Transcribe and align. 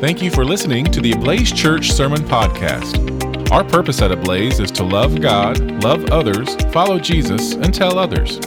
Thank 0.00 0.22
you 0.22 0.30
for 0.30 0.44
listening 0.44 0.84
to 0.92 1.00
the 1.00 1.10
Ablaze 1.10 1.50
Church 1.50 1.90
Sermon 1.90 2.20
Podcast. 2.20 3.50
Our 3.50 3.64
purpose 3.64 4.00
at 4.00 4.12
Ablaze 4.12 4.60
is 4.60 4.70
to 4.70 4.84
love 4.84 5.20
God, 5.20 5.82
love 5.82 6.04
others, 6.12 6.54
follow 6.72 7.00
Jesus, 7.00 7.54
and 7.54 7.74
tell 7.74 7.98
others. 7.98 8.38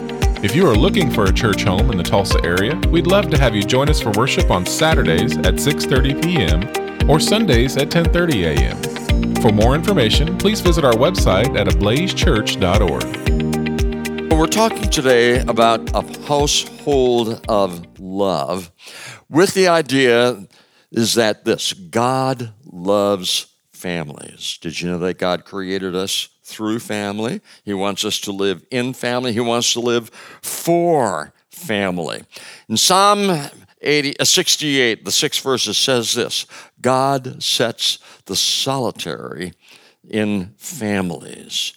If 0.42 0.56
you 0.56 0.66
are 0.66 0.74
looking 0.74 1.10
for 1.10 1.24
a 1.24 1.32
church 1.32 1.64
home 1.64 1.90
in 1.90 1.98
the 1.98 2.04
Tulsa 2.04 2.42
area, 2.42 2.80
we'd 2.88 3.06
love 3.06 3.28
to 3.28 3.38
have 3.38 3.54
you 3.54 3.62
join 3.62 3.90
us 3.90 4.00
for 4.00 4.12
worship 4.12 4.50
on 4.50 4.64
Saturdays 4.64 5.36
at 5.36 5.56
6:30 5.56 6.22
p.m. 6.22 7.10
or 7.10 7.20
Sundays 7.20 7.76
at 7.76 7.90
10:30 7.90 8.56
a.m. 8.56 8.78
For 9.42 9.52
more 9.52 9.74
information, 9.74 10.38
please 10.38 10.62
visit 10.62 10.86
our 10.86 10.94
website 10.94 11.54
at 11.54 11.66
ablazechurch.org. 11.66 14.32
We're 14.32 14.46
talking 14.46 14.88
today 14.88 15.40
about 15.40 15.94
a 15.94 16.00
household 16.26 17.44
of 17.46 18.00
love 18.00 18.72
with 19.28 19.52
the 19.52 19.68
idea 19.68 20.46
is 20.92 21.14
that 21.14 21.44
this 21.44 21.72
God 21.72 22.52
loves 22.64 23.46
families. 23.72 24.58
Did 24.60 24.80
you 24.80 24.90
know 24.90 24.98
that 24.98 25.18
God 25.18 25.44
created 25.44 25.96
us 25.96 26.28
through 26.44 26.78
family? 26.78 27.40
He 27.64 27.74
wants 27.74 28.04
us 28.04 28.20
to 28.20 28.32
live 28.32 28.64
in 28.70 28.92
family, 28.92 29.32
He 29.32 29.40
wants 29.40 29.72
to 29.72 29.80
live 29.80 30.10
for 30.42 31.32
family. 31.50 32.22
In 32.68 32.76
Psalm 32.76 33.48
80, 33.80 34.20
uh, 34.20 34.24
68, 34.24 35.04
the 35.04 35.10
sixth 35.10 35.42
verse 35.42 35.64
says 35.76 36.14
this 36.14 36.46
God 36.80 37.42
sets 37.42 37.98
the 38.26 38.36
solitary 38.36 39.54
in 40.08 40.54
families. 40.58 41.72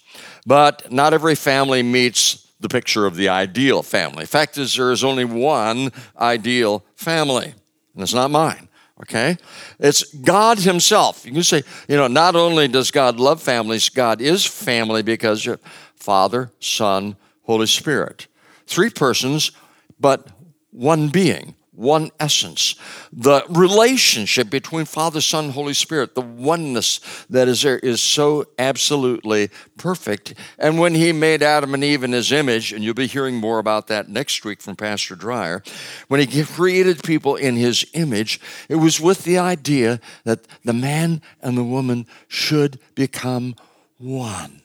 But 0.46 0.92
not 0.92 1.14
every 1.14 1.34
family 1.34 1.82
meets 1.82 2.52
the 2.60 2.68
picture 2.68 3.06
of 3.06 3.16
the 3.16 3.28
ideal 3.28 3.82
family. 3.82 4.26
Fact 4.26 4.56
is, 4.58 4.76
there 4.76 4.92
is 4.92 5.04
only 5.04 5.24
one 5.24 5.90
ideal 6.18 6.84
family, 6.94 7.52
and 7.94 8.02
it's 8.02 8.14
not 8.14 8.30
mine. 8.30 8.68
Okay? 9.02 9.36
It's 9.78 10.04
God 10.14 10.58
Himself. 10.58 11.26
You 11.26 11.32
can 11.32 11.42
say, 11.42 11.62
you 11.88 11.96
know, 11.96 12.06
not 12.06 12.34
only 12.34 12.68
does 12.68 12.90
God 12.90 13.20
love 13.20 13.42
families, 13.42 13.88
God 13.88 14.20
is 14.20 14.44
family 14.44 15.02
because 15.02 15.44
you're 15.44 15.60
Father, 15.94 16.50
Son, 16.60 17.16
Holy 17.42 17.66
Spirit. 17.66 18.26
Three 18.66 18.90
persons, 18.90 19.52
but 20.00 20.28
one 20.70 21.08
being 21.08 21.54
one 21.76 22.10
essence. 22.18 22.74
The 23.12 23.44
relationship 23.48 24.50
between 24.50 24.86
Father, 24.86 25.20
Son, 25.20 25.50
Holy 25.50 25.74
Spirit, 25.74 26.14
the 26.14 26.22
oneness 26.22 27.00
that 27.30 27.48
is 27.48 27.62
there 27.62 27.78
is 27.78 28.00
so 28.00 28.46
absolutely 28.58 29.50
perfect. 29.76 30.34
And 30.58 30.78
when 30.78 30.94
He 30.94 31.12
made 31.12 31.42
Adam 31.42 31.74
and 31.74 31.84
Eve 31.84 32.02
in 32.02 32.12
His 32.12 32.32
image, 32.32 32.72
and 32.72 32.82
you'll 32.82 32.94
be 32.94 33.06
hearing 33.06 33.36
more 33.36 33.58
about 33.58 33.86
that 33.88 34.08
next 34.08 34.44
week 34.44 34.60
from 34.60 34.76
Pastor 34.76 35.14
Dreyer, 35.14 35.62
when 36.08 36.26
He 36.26 36.44
created 36.44 37.02
people 37.02 37.36
in 37.36 37.56
His 37.56 37.86
image, 37.92 38.40
it 38.68 38.76
was 38.76 39.00
with 39.00 39.24
the 39.24 39.38
idea 39.38 40.00
that 40.24 40.46
the 40.64 40.72
man 40.72 41.20
and 41.42 41.56
the 41.56 41.64
woman 41.64 42.06
should 42.28 42.80
become 42.94 43.54
one. 43.98 44.62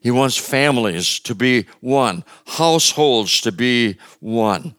He 0.00 0.10
wants 0.10 0.36
families 0.36 1.18
to 1.20 1.34
be 1.34 1.66
one, 1.80 2.24
households 2.46 3.40
to 3.40 3.52
be 3.52 3.96
one. 4.20 4.74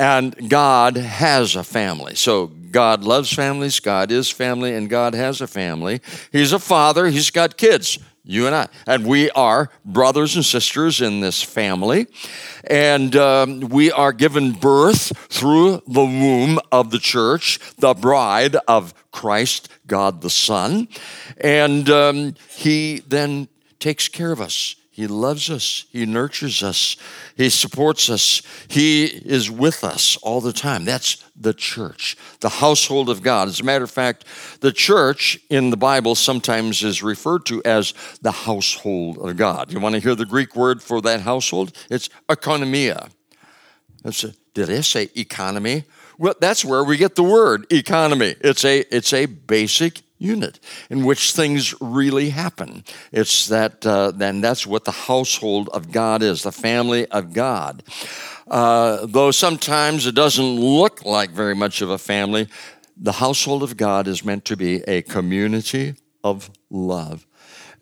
And 0.00 0.48
God 0.48 0.96
has 0.96 1.56
a 1.56 1.62
family. 1.62 2.14
So 2.14 2.46
God 2.46 3.04
loves 3.04 3.30
families, 3.30 3.80
God 3.80 4.10
is 4.10 4.30
family, 4.30 4.74
and 4.74 4.88
God 4.88 5.12
has 5.12 5.42
a 5.42 5.46
family. 5.46 6.00
He's 6.32 6.54
a 6.54 6.58
father, 6.58 7.08
He's 7.08 7.30
got 7.30 7.58
kids, 7.58 7.98
you 8.24 8.46
and 8.46 8.56
I. 8.56 8.68
And 8.86 9.06
we 9.06 9.30
are 9.32 9.68
brothers 9.84 10.36
and 10.36 10.44
sisters 10.44 11.02
in 11.02 11.20
this 11.20 11.42
family. 11.42 12.06
And 12.64 13.14
um, 13.14 13.60
we 13.68 13.92
are 13.92 14.14
given 14.14 14.52
birth 14.52 15.14
through 15.28 15.82
the 15.86 16.00
womb 16.00 16.60
of 16.72 16.90
the 16.90 16.98
church, 16.98 17.60
the 17.76 17.92
bride 17.92 18.56
of 18.66 18.94
Christ, 19.12 19.68
God 19.86 20.22
the 20.22 20.30
Son. 20.30 20.88
And 21.36 21.90
um, 21.90 22.36
He 22.48 23.02
then 23.06 23.48
takes 23.78 24.08
care 24.08 24.32
of 24.32 24.40
us. 24.40 24.76
He 24.92 25.06
loves 25.06 25.50
us. 25.50 25.84
He 25.90 26.04
nurtures 26.04 26.62
us. 26.64 26.96
He 27.36 27.48
supports 27.48 28.10
us. 28.10 28.42
He 28.68 29.04
is 29.04 29.48
with 29.48 29.84
us 29.84 30.16
all 30.16 30.40
the 30.40 30.52
time. 30.52 30.84
That's 30.84 31.24
the 31.36 31.54
church, 31.54 32.16
the 32.40 32.48
household 32.48 33.08
of 33.08 33.22
God. 33.22 33.46
As 33.46 33.60
a 33.60 33.64
matter 33.64 33.84
of 33.84 33.90
fact, 33.90 34.24
the 34.60 34.72
church 34.72 35.38
in 35.48 35.70
the 35.70 35.76
Bible 35.76 36.16
sometimes 36.16 36.82
is 36.82 37.04
referred 37.04 37.46
to 37.46 37.62
as 37.64 37.94
the 38.20 38.32
household 38.32 39.18
of 39.18 39.36
God. 39.36 39.72
You 39.72 39.78
want 39.78 39.94
to 39.94 40.00
hear 40.00 40.16
the 40.16 40.26
Greek 40.26 40.56
word 40.56 40.82
for 40.82 41.00
that 41.02 41.20
household? 41.20 41.72
It's 41.88 42.10
oikonomia. 42.28 43.10
That's 44.02 44.24
a, 44.24 44.34
did 44.54 44.70
I 44.70 44.80
say 44.80 45.08
economy? 45.14 45.84
Well, 46.18 46.34
that's 46.40 46.64
where 46.64 46.82
we 46.82 46.96
get 46.96 47.14
the 47.14 47.22
word 47.22 47.72
economy. 47.72 48.34
It's 48.40 48.64
a, 48.64 48.80
it's 48.94 49.12
a 49.12 49.26
basic 49.26 50.02
unit 50.20 50.60
in 50.90 51.04
which 51.04 51.32
things 51.32 51.74
really 51.80 52.30
happen. 52.30 52.84
It's 53.10 53.46
that, 53.48 53.84
uh, 53.84 54.12
then 54.12 54.40
that's 54.40 54.66
what 54.66 54.84
the 54.84 54.92
household 54.92 55.68
of 55.72 55.90
God 55.90 56.22
is, 56.22 56.42
the 56.42 56.52
family 56.52 57.06
of 57.06 57.32
God. 57.32 57.82
Uh, 58.46 59.06
though 59.06 59.30
sometimes 59.30 60.06
it 60.06 60.14
doesn't 60.14 60.60
look 60.60 61.04
like 61.04 61.30
very 61.30 61.54
much 61.54 61.82
of 61.82 61.90
a 61.90 61.98
family, 61.98 62.48
the 62.96 63.12
household 63.12 63.62
of 63.62 63.76
God 63.76 64.06
is 64.06 64.24
meant 64.24 64.44
to 64.44 64.56
be 64.56 64.82
a 64.82 65.02
community 65.02 65.94
of 66.22 66.50
love. 66.68 67.26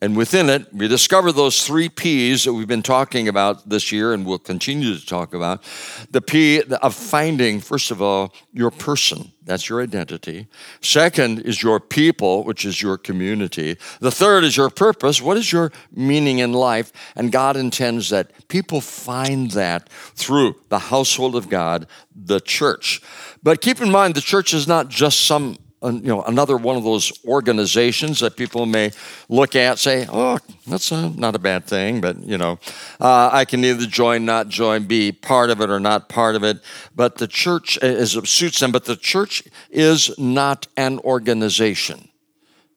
And 0.00 0.16
within 0.16 0.48
it, 0.48 0.72
we 0.72 0.86
discover 0.86 1.32
those 1.32 1.66
three 1.66 1.88
P's 1.88 2.44
that 2.44 2.52
we've 2.52 2.68
been 2.68 2.82
talking 2.82 3.26
about 3.26 3.68
this 3.68 3.90
year 3.90 4.12
and 4.12 4.24
we'll 4.24 4.38
continue 4.38 4.96
to 4.96 5.04
talk 5.04 5.34
about. 5.34 5.62
The 6.10 6.20
P 6.20 6.62
of 6.62 6.94
finding, 6.94 7.60
first 7.60 7.90
of 7.90 8.00
all, 8.00 8.32
your 8.52 8.70
person. 8.70 9.32
That's 9.44 9.68
your 9.68 9.82
identity. 9.82 10.46
Second 10.82 11.40
is 11.40 11.62
your 11.62 11.80
people, 11.80 12.44
which 12.44 12.64
is 12.64 12.80
your 12.80 12.96
community. 12.96 13.76
The 13.98 14.12
third 14.12 14.44
is 14.44 14.56
your 14.56 14.70
purpose. 14.70 15.20
What 15.20 15.36
is 15.36 15.50
your 15.50 15.72
meaning 15.90 16.38
in 16.38 16.52
life? 16.52 16.92
And 17.16 17.32
God 17.32 17.56
intends 17.56 18.10
that 18.10 18.30
people 18.48 18.80
find 18.80 19.50
that 19.52 19.88
through 19.88 20.60
the 20.68 20.78
household 20.78 21.34
of 21.34 21.48
God, 21.48 21.88
the 22.14 22.40
church. 22.40 23.00
But 23.42 23.62
keep 23.62 23.80
in 23.80 23.90
mind, 23.90 24.14
the 24.14 24.20
church 24.20 24.54
is 24.54 24.68
not 24.68 24.88
just 24.88 25.20
some 25.20 25.58
you 25.82 26.00
know 26.00 26.22
another 26.22 26.56
one 26.56 26.76
of 26.76 26.84
those 26.84 27.12
organizations 27.24 28.20
that 28.20 28.36
people 28.36 28.66
may 28.66 28.90
look 29.28 29.54
at 29.54 29.78
say 29.78 30.06
oh 30.10 30.38
that's 30.66 30.90
a, 30.90 31.10
not 31.10 31.34
a 31.34 31.38
bad 31.38 31.64
thing 31.64 32.00
but 32.00 32.18
you 32.24 32.36
know 32.36 32.58
uh, 33.00 33.30
i 33.32 33.44
can 33.44 33.64
either 33.64 33.86
join 33.86 34.24
not 34.24 34.48
join 34.48 34.84
be 34.84 35.12
part 35.12 35.50
of 35.50 35.60
it 35.60 35.70
or 35.70 35.78
not 35.78 36.08
part 36.08 36.34
of 36.34 36.42
it 36.42 36.58
but 36.94 37.16
the 37.18 37.28
church 37.28 37.78
is 37.82 38.12
suits 38.24 38.60
them 38.60 38.72
but 38.72 38.84
the 38.86 38.96
church 38.96 39.42
is 39.70 40.16
not 40.18 40.66
an 40.76 40.98
organization 41.00 42.08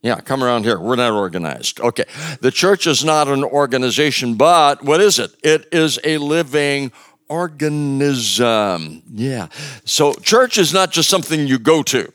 yeah, 0.04 0.20
come 0.20 0.44
around 0.44 0.64
here. 0.64 0.80
We're 0.80 0.96
not 0.96 1.14
organized. 1.14 1.80
Okay. 1.80 2.06
The 2.40 2.50
church 2.50 2.88
is 2.88 3.06
not 3.06 3.28
an 3.28 3.44
organization, 3.44 4.34
but 4.34 4.84
what 4.84 5.00
is 5.00 5.20
it? 5.20 5.36
It 5.44 5.68
is 5.72 6.00
a 6.04 6.18
living 6.18 6.92
organism. 7.30 9.04
Yeah. 9.12 9.48
So 9.86 10.14
church 10.14 10.58
is 10.58 10.74
not 10.74 10.92
just 10.92 11.08
something 11.08 11.48
you 11.48 11.60
go 11.60 11.84
to. 11.84 12.12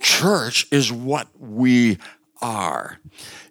Church 0.00 0.66
is 0.70 0.92
what 0.92 1.28
we 1.38 1.98
are. 2.44 2.98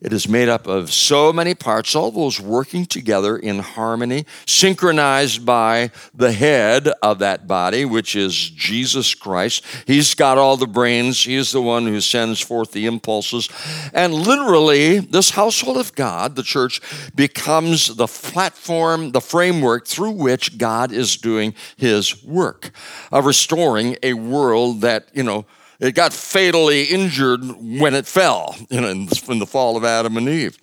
It 0.02 0.14
is 0.14 0.28
made 0.28 0.50
up 0.50 0.68
of 0.68 0.92
so 0.92 1.34
many 1.34 1.56
parts, 1.56 1.96
all 1.96 2.12
those 2.12 2.40
working 2.40 2.86
together 2.86 3.38
in 3.38 3.60
harmony, 3.60 4.26
synchronized 4.46 5.46
by 5.46 5.92
the 6.14 6.32
head 6.32 6.90
of 7.02 7.20
that 7.20 7.48
body, 7.48 7.86
which 7.86 8.16
is 8.16 8.36
Jesus 8.36 9.16
Christ. 9.16 9.66
He's 9.88 10.14
got 10.14 10.38
all 10.38 10.58
the 10.58 10.68
brains, 10.68 11.24
He 11.24 11.36
is 11.36 11.52
the 11.52 11.62
one 11.62 11.88
who 11.88 12.02
sends 12.02 12.40
forth 12.40 12.74
the 12.74 12.86
impulses. 12.86 13.50
And 13.94 14.14
literally, 14.14 15.00
this 15.00 15.32
household 15.32 15.78
of 15.78 15.96
God, 15.96 16.36
the 16.36 16.44
church, 16.44 16.82
becomes 17.16 17.96
the 17.96 18.08
platform, 18.08 19.12
the 19.12 19.22
framework 19.22 19.88
through 19.88 20.12
which 20.12 20.58
God 20.58 20.92
is 20.92 21.18
doing 21.18 21.56
His 21.78 22.24
work 22.24 22.72
of 23.12 23.26
restoring 23.26 23.98
a 24.04 24.14
world 24.14 24.82
that, 24.82 25.08
you 25.14 25.24
know, 25.24 25.46
it 25.84 25.96
got 25.96 26.14
fatally 26.14 26.84
injured 26.86 27.44
when 27.60 27.94
it 27.94 28.08
fell 28.08 28.56
know, 28.72 28.88
in 28.88 29.06
the 29.40 29.46
fall 29.46 29.76
of 29.76 29.84
Adam 29.84 30.16
and 30.16 30.30
Eve. 30.30 30.58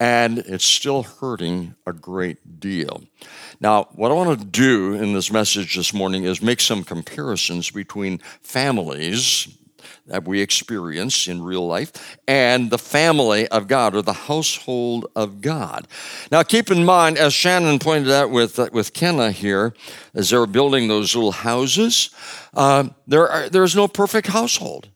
And 0.00 0.38
it's 0.38 0.64
still 0.64 1.04
hurting 1.04 1.76
a 1.86 1.92
great 1.92 2.58
deal. 2.58 3.04
Now, 3.60 3.84
what 3.92 4.10
I 4.10 4.14
want 4.14 4.40
to 4.40 4.44
do 4.44 4.94
in 4.94 5.14
this 5.14 5.30
message 5.30 5.76
this 5.76 5.94
morning 5.94 6.24
is 6.24 6.42
make 6.42 6.60
some 6.60 6.82
comparisons 6.82 7.70
between 7.70 8.18
families 8.42 9.46
that 10.06 10.26
we 10.26 10.40
experience 10.40 11.26
in 11.28 11.42
real 11.42 11.66
life 11.66 12.18
and 12.28 12.70
the 12.70 12.78
family 12.78 13.48
of 13.48 13.68
God 13.68 13.94
or 13.94 14.02
the 14.02 14.12
household 14.12 15.06
of 15.16 15.40
God. 15.40 15.88
Now, 16.30 16.42
keep 16.42 16.70
in 16.70 16.84
mind, 16.84 17.16
as 17.16 17.32
Shannon 17.32 17.78
pointed 17.78 18.12
out 18.12 18.30
with, 18.30 18.58
uh, 18.58 18.68
with 18.72 18.92
Kenna 18.92 19.30
here, 19.30 19.74
as 20.14 20.30
they 20.30 20.36
were 20.36 20.46
building 20.46 20.88
those 20.88 21.14
little 21.14 21.32
houses, 21.32 22.10
uh, 22.52 22.88
there 23.06 23.28
are, 23.28 23.48
there's 23.48 23.74
no 23.74 23.88
perfect 23.88 24.28
household. 24.28 24.88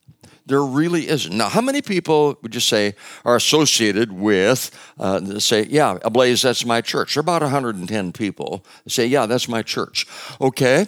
There 0.45 0.63
really 0.65 1.09
isn't. 1.09 1.37
Now, 1.37 1.51
how 1.51 1.61
many 1.61 1.83
people 1.83 2.39
would 2.43 2.55
you 2.55 2.61
say 2.61 2.95
are 3.25 3.37
associated 3.37 4.13
with, 4.13 4.71
uh, 4.99 5.39
say, 5.41 5.67
yeah, 5.69 5.99
Ablaze, 6.03 6.41
that's 6.41 6.65
my 6.65 6.81
church? 6.81 7.15
There 7.15 7.21
are 7.21 7.23
about 7.23 7.43
110 7.43 8.13
people 8.13 8.65
say, 8.87 9.07
yeah, 9.07 9.27
that's 9.27 9.47
my 9.47 9.63
church. 9.63 10.07
Okay. 10.41 10.87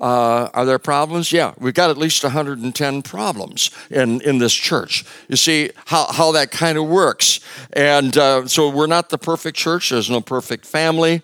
Uh, 0.00 0.48
are 0.52 0.64
there 0.64 0.78
problems? 0.78 1.32
Yeah, 1.32 1.54
we've 1.58 1.74
got 1.74 1.90
at 1.90 1.96
least 1.96 2.22
110 2.22 3.02
problems 3.02 3.70
in, 3.90 4.20
in 4.22 4.38
this 4.38 4.52
church. 4.52 5.04
You 5.28 5.36
see 5.36 5.70
how, 5.86 6.10
how 6.12 6.32
that 6.32 6.50
kind 6.50 6.78
of 6.78 6.88
works. 6.88 7.40
And 7.72 8.16
uh, 8.16 8.46
so 8.46 8.68
we're 8.68 8.86
not 8.86 9.10
the 9.10 9.18
perfect 9.18 9.56
church, 9.56 9.90
there's 9.90 10.10
no 10.10 10.20
perfect 10.20 10.66
family. 10.66 11.22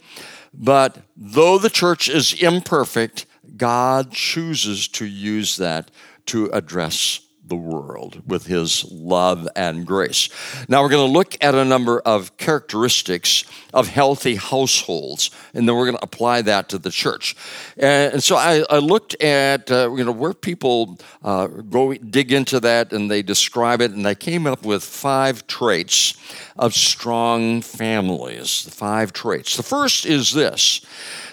But 0.54 0.98
though 1.16 1.58
the 1.58 1.70
church 1.70 2.08
is 2.08 2.32
imperfect, 2.32 3.26
God 3.56 4.12
chooses 4.12 4.88
to 4.88 5.04
use 5.04 5.56
that 5.56 5.90
to 6.26 6.46
address 6.52 7.20
the 7.48 7.56
world 7.56 8.22
with 8.26 8.46
his 8.46 8.84
love 8.90 9.48
and 9.56 9.86
grace. 9.86 10.28
Now, 10.68 10.82
we're 10.82 10.88
going 10.90 11.06
to 11.06 11.12
look 11.12 11.36
at 11.40 11.54
a 11.54 11.64
number 11.64 12.00
of 12.00 12.36
characteristics 12.36 13.44
of 13.74 13.88
healthy 13.88 14.36
households, 14.36 15.30
and 15.54 15.68
then 15.68 15.76
we're 15.76 15.86
going 15.86 15.96
to 15.96 16.04
apply 16.04 16.42
that 16.42 16.68
to 16.70 16.78
the 16.78 16.90
church. 16.90 17.36
And, 17.76 18.22
so 18.22 18.36
I, 18.36 18.64
I 18.70 18.78
looked 18.78 19.20
at 19.22 19.70
uh, 19.70 19.92
you 19.94 20.04
know 20.04 20.12
where 20.12 20.34
people 20.34 20.98
uh, 21.22 21.46
go 21.46 21.94
dig 21.94 22.32
into 22.32 22.60
that 22.60 22.92
and 22.92 23.10
they 23.10 23.22
describe 23.22 23.80
it, 23.80 23.92
and 23.92 24.06
I 24.06 24.14
came 24.14 24.46
up 24.46 24.64
with 24.64 24.82
five 24.82 25.46
traits 25.46 26.14
of 26.56 26.74
strong 26.74 27.62
families. 27.62 28.64
The 28.64 28.70
Five 28.70 29.12
traits. 29.12 29.56
The 29.56 29.62
first 29.62 30.06
is 30.06 30.32
this 30.32 30.80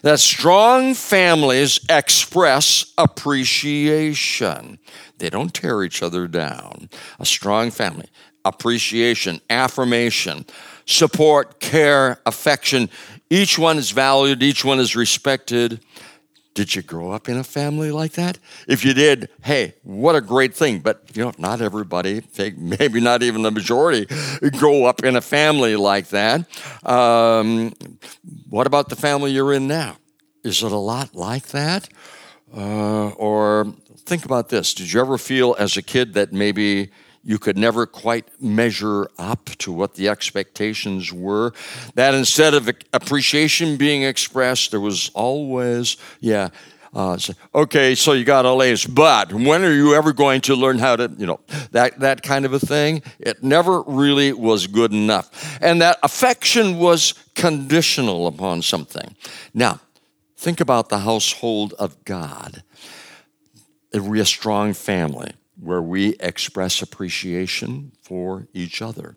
that 0.06 0.20
strong 0.20 0.94
families 0.94 1.80
express 1.90 2.94
appreciation. 2.96 4.78
They 5.18 5.32
don't 5.32 5.52
tear 5.52 5.82
each 5.84 6.04
other 6.04 6.28
down. 6.28 6.92
A 7.20 7.26
strong 7.26 7.72
family, 7.72 8.06
appreciation, 8.46 9.42
affirmation, 9.50 10.46
support, 10.86 11.60
care, 11.60 12.20
affection. 12.28 12.88
Each 13.32 13.58
one 13.58 13.80
is 13.80 13.90
valued, 13.90 14.44
each 14.44 14.64
one 14.64 14.78
is 14.80 14.96
respected. 14.96 15.80
Did 16.56 16.74
you 16.74 16.82
grow 16.82 17.12
up 17.12 17.28
in 17.28 17.36
a 17.36 17.44
family 17.44 17.92
like 17.92 18.14
that? 18.14 18.40
If 18.66 18.86
you 18.86 18.94
did, 18.94 19.30
hey, 19.44 19.74
what 19.84 20.16
a 20.16 20.22
great 20.22 20.56
thing. 20.56 20.80
But 20.80 21.04
you 21.14 21.26
know, 21.26 21.34
not 21.38 21.62
everybody, 21.62 22.24
maybe 22.58 23.02
not 23.02 23.24
even 23.24 23.42
the 23.42 23.52
majority, 23.52 24.08
grow 24.58 24.86
up 24.86 25.04
in 25.04 25.18
a 25.18 25.22
family 25.22 25.76
like 25.76 26.08
that. 26.10 26.48
Um, 26.84 27.74
what 28.50 28.68
about 28.68 28.88
the 28.88 28.96
family 28.96 29.32
you're 29.32 29.52
in 29.52 29.68
now? 29.68 29.98
Is 30.46 30.64
it 30.64 30.72
a 30.72 30.78
lot 30.78 31.14
like 31.14 31.48
that? 31.48 31.90
Uh, 32.56 33.10
or 33.10 33.74
think 34.06 34.24
about 34.24 34.48
this. 34.48 34.74
Did 34.74 34.94
you 34.94 35.02
ever 35.02 35.18
feel 35.18 35.58
as 35.60 35.76
a 35.76 35.82
kid 35.82 36.14
that 36.14 36.32
maybe 36.32 36.90
you 37.26 37.40
could 37.40 37.58
never 37.58 37.86
quite 37.88 38.30
measure 38.40 39.10
up 39.18 39.46
to 39.58 39.72
what 39.72 39.96
the 39.96 40.08
expectations 40.08 41.12
were. 41.12 41.54
That 41.96 42.14
instead 42.14 42.54
of 42.54 42.70
appreciation 42.94 43.78
being 43.78 44.04
expressed, 44.04 44.72
there 44.72 44.80
was 44.80 45.10
always, 45.16 45.98
yeah, 46.20 46.50
uh, 46.94 47.18
so, 47.18 47.34
okay, 47.54 47.94
so 47.94 48.14
you 48.14 48.24
got 48.24 48.46
all 48.46 48.64
A's, 48.64 48.86
but 48.86 49.34
when 49.34 49.66
are 49.66 49.74
you 49.74 49.96
ever 49.96 50.14
going 50.14 50.40
to 50.40 50.56
learn 50.56 50.80
how 50.80 50.96
to, 50.96 51.14
you 51.18 51.26
know, 51.26 51.42
that, 51.72 52.00
that 52.00 52.22
kind 52.22 52.46
of 52.46 52.54
a 52.54 52.60
thing? 52.60 53.04
It 53.20 53.44
never 53.44 53.82
really 53.82 54.32
was 54.32 54.68
good 54.68 54.94
enough. 54.94 55.60
And 55.62 55.82
that 55.82 55.98
affection 56.04 56.78
was 56.78 57.14
conditional 57.34 58.28
upon 58.28 58.62
something. 58.62 59.14
Now, 59.54 59.82
think 60.38 60.62
about 60.62 60.88
the 60.88 61.00
household 61.00 61.74
of 61.74 62.06
God. 62.06 62.64
Are 63.94 64.02
we 64.02 64.22
a 64.22 64.26
strong 64.26 64.74
family? 64.74 65.32
Where 65.60 65.82
we 65.82 66.16
express 66.20 66.82
appreciation 66.82 67.92
for 68.02 68.48
each 68.54 68.82
other. 68.82 69.16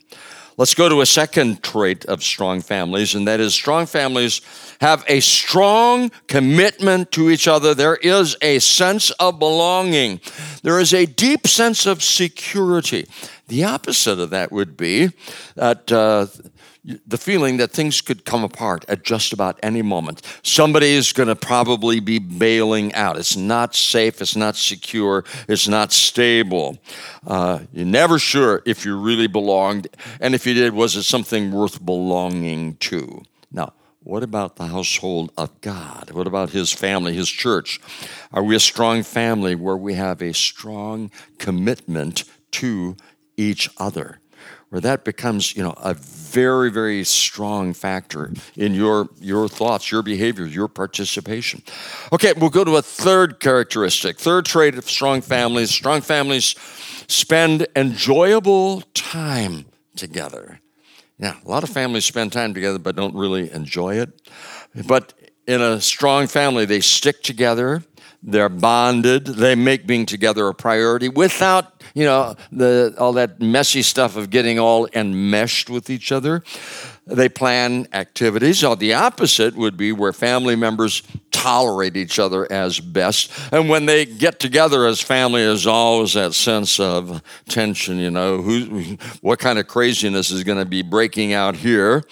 Let's 0.56 0.74
go 0.74 0.88
to 0.88 1.00
a 1.00 1.06
second 1.06 1.62
trait 1.62 2.04
of 2.06 2.22
strong 2.22 2.62
families, 2.62 3.14
and 3.14 3.28
that 3.28 3.38
is 3.38 3.54
strong 3.54 3.86
families 3.86 4.40
have 4.80 5.04
a 5.06 5.20
strong 5.20 6.10
commitment 6.26 7.12
to 7.12 7.30
each 7.30 7.46
other. 7.46 7.74
There 7.74 7.96
is 7.96 8.36
a 8.42 8.58
sense 8.58 9.10
of 9.12 9.38
belonging, 9.38 10.20
there 10.62 10.80
is 10.80 10.92
a 10.92 11.06
deep 11.06 11.46
sense 11.46 11.86
of 11.86 12.02
security. 12.02 13.06
The 13.46 13.64
opposite 13.64 14.18
of 14.18 14.30
that 14.30 14.52
would 14.52 14.76
be 14.76 15.10
that. 15.54 15.90
Uh, 15.90 16.26
the 17.06 17.18
feeling 17.18 17.58
that 17.58 17.70
things 17.70 18.00
could 18.00 18.24
come 18.24 18.42
apart 18.42 18.84
at 18.88 19.02
just 19.02 19.32
about 19.32 19.58
any 19.62 19.82
moment. 19.82 20.22
Somebody 20.42 20.94
is 20.94 21.12
going 21.12 21.28
to 21.28 21.36
probably 21.36 22.00
be 22.00 22.18
bailing 22.18 22.94
out. 22.94 23.18
It's 23.18 23.36
not 23.36 23.74
safe, 23.74 24.22
it's 24.22 24.36
not 24.36 24.56
secure, 24.56 25.24
it's 25.48 25.68
not 25.68 25.92
stable. 25.92 26.78
Uh, 27.26 27.60
you're 27.72 27.84
never 27.84 28.18
sure 28.18 28.62
if 28.64 28.84
you 28.84 28.96
really 28.96 29.26
belonged, 29.26 29.88
and 30.20 30.34
if 30.34 30.46
you 30.46 30.54
did, 30.54 30.72
was 30.72 30.96
it 30.96 31.02
something 31.02 31.52
worth 31.52 31.84
belonging 31.84 32.76
to? 32.76 33.22
Now, 33.52 33.74
what 34.02 34.22
about 34.22 34.56
the 34.56 34.66
household 34.66 35.32
of 35.36 35.60
God? 35.60 36.10
What 36.12 36.26
about 36.26 36.50
His 36.50 36.72
family, 36.72 37.12
His 37.12 37.28
church? 37.28 37.80
Are 38.32 38.42
we 38.42 38.56
a 38.56 38.60
strong 38.60 39.02
family 39.02 39.54
where 39.54 39.76
we 39.76 39.94
have 39.94 40.22
a 40.22 40.32
strong 40.32 41.10
commitment 41.38 42.24
to 42.52 42.96
each 43.36 43.68
other? 43.76 44.20
Where 44.70 44.80
that 44.80 45.04
becomes, 45.04 45.56
you 45.56 45.62
know, 45.62 45.74
a 45.78 45.94
very, 45.94 46.70
very 46.70 47.04
strong 47.04 47.72
factor 47.72 48.32
in 48.56 48.74
your 48.74 49.08
your 49.20 49.48
thoughts, 49.48 49.90
your 49.90 50.02
behavior, 50.02 50.46
your 50.46 50.68
participation. 50.68 51.62
Okay, 52.12 52.32
we'll 52.36 52.50
go 52.50 52.64
to 52.64 52.76
a 52.76 52.82
third 52.82 53.40
characteristic, 53.40 54.18
third 54.18 54.44
trait 54.44 54.76
of 54.76 54.88
strong 54.88 55.22
families. 55.22 55.70
Strong 55.70 56.02
families 56.02 56.54
spend 57.08 57.66
enjoyable 57.74 58.82
time 58.94 59.64
together. 59.96 60.60
Yeah, 61.18 61.36
a 61.44 61.48
lot 61.48 61.64
of 61.64 61.70
families 61.70 62.04
spend 62.04 62.32
time 62.32 62.54
together 62.54 62.78
but 62.78 62.94
don't 62.94 63.14
really 63.14 63.50
enjoy 63.50 63.96
it. 63.96 64.30
But 64.86 65.14
in 65.46 65.62
a 65.62 65.80
strong 65.80 66.26
family, 66.26 66.66
they 66.66 66.80
stick 66.80 67.22
together 67.22 67.82
they're 68.22 68.48
bonded. 68.48 69.26
They 69.26 69.54
make 69.54 69.86
being 69.86 70.04
together 70.04 70.48
a 70.48 70.54
priority 70.54 71.08
without, 71.08 71.82
you 71.94 72.04
know, 72.04 72.34
the, 72.50 72.94
all 72.98 73.12
that 73.14 73.40
messy 73.40 73.82
stuff 73.82 74.16
of 74.16 74.30
getting 74.30 74.58
all 74.58 74.88
enmeshed 74.92 75.70
with 75.70 75.88
each 75.88 76.10
other. 76.10 76.42
They 77.06 77.28
plan 77.28 77.86
activities. 77.92 78.64
Or 78.64 78.76
the 78.76 78.94
opposite 78.94 79.54
would 79.54 79.76
be 79.76 79.92
where 79.92 80.12
family 80.12 80.56
members 80.56 81.02
tolerate 81.30 81.96
each 81.96 82.18
other 82.18 82.50
as 82.50 82.80
best. 82.80 83.30
And 83.52 83.68
when 83.68 83.86
they 83.86 84.04
get 84.04 84.40
together 84.40 84.86
as 84.86 85.00
family, 85.00 85.42
there's 85.44 85.66
always 85.66 86.14
that 86.14 86.34
sense 86.34 86.80
of 86.80 87.22
tension, 87.48 87.98
you 87.98 88.10
know, 88.10 88.42
who, 88.42 88.98
what 89.20 89.38
kind 89.38 89.58
of 89.60 89.68
craziness 89.68 90.32
is 90.32 90.42
going 90.42 90.58
to 90.58 90.66
be 90.66 90.82
breaking 90.82 91.32
out 91.32 91.54
here 91.54 92.02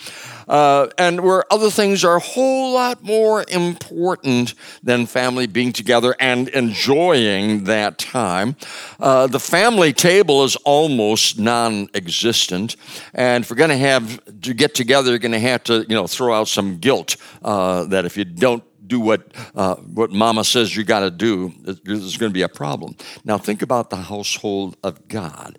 uh, 0.49 0.89
and 0.99 1.21
where 1.21 1.45
other 1.53 1.71
things 1.71 2.05
are 2.05 2.17
a 2.17 2.21
whole 2.21 2.73
lot 2.75 3.03
more 3.03 3.45
important 3.49 4.55
than 4.83 5.07
family 5.07 5.47
being 5.47 5.73
together 5.73 6.15
and 6.21 6.49
enjoying 6.49 7.65
that 7.65 7.99
time. 7.99 8.57
Uh, 9.01 9.27
the 9.27 9.41
family 9.41 9.93
table 9.93 10.45
is 10.45 10.57
almost 10.57 11.39
non-existent, 11.39 12.77
and 13.15 13.45
if 13.45 13.51
we're 13.51 13.57
going 13.57 13.71
to 13.71 13.77
have 13.77 14.21
to 14.41 14.55
get 14.55 14.75
together, 14.75 15.11
you're 15.11 15.19
going 15.19 15.33
to 15.33 15.39
have 15.39 15.65
to, 15.65 15.81
you 15.89 15.95
know, 15.95 16.07
throw 16.07 16.35
out 16.35 16.49
some 16.49 16.79
guilt 16.79 17.17
uh, 17.43 17.85
that 17.85 18.05
if 18.05 18.17
you 18.17 18.25
don't 18.25 18.63
do 18.87 19.01
what 19.01 19.33
uh, 19.55 19.75
what 19.77 20.13
mama 20.13 20.45
says 20.45 20.77
you 20.77 20.85
got 20.85 21.01
to 21.01 21.11
do, 21.11 21.53
there's 21.63 22.17
going 22.17 22.31
to 22.31 22.35
be 22.35 22.43
a 22.43 22.49
problem. 22.49 22.95
Now 23.25 23.39
think 23.39 23.63
about 23.63 23.91
the 23.91 23.97
household 23.97 24.77
of 24.83 25.09
God. 25.09 25.59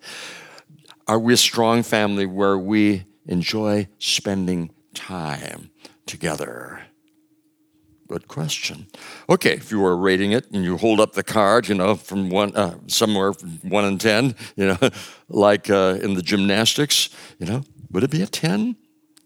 Are 1.07 1.19
we 1.19 1.33
a 1.33 1.37
strong 1.37 1.83
family 1.83 2.25
where 2.25 2.57
we 2.57 3.05
enjoy 3.25 3.87
spending 3.99 4.71
time 4.97 5.69
together? 6.05 6.81
Good 8.07 8.27
question. 8.27 8.87
Okay, 9.29 9.53
if 9.53 9.69
you 9.71 9.79
were 9.79 9.95
rating 9.95 10.31
it 10.31 10.49
and 10.51 10.63
you 10.63 10.77
hold 10.77 10.99
up 10.99 11.13
the 11.13 11.23
card, 11.23 11.67
you 11.67 11.75
know, 11.75 11.95
from 11.95 12.29
one, 12.29 12.55
uh, 12.55 12.77
somewhere 12.87 13.33
from 13.33 13.59
one 13.63 13.85
and 13.85 13.99
10, 13.99 14.33
you 14.55 14.67
know, 14.67 14.89
like 15.29 15.69
uh, 15.69 15.99
in 16.01 16.13
the 16.13 16.21
gymnastics, 16.21 17.09
you 17.37 17.45
know, 17.45 17.63
would 17.91 18.03
it 18.03 18.11
be 18.11 18.21
a 18.21 18.27
10? 18.27 18.75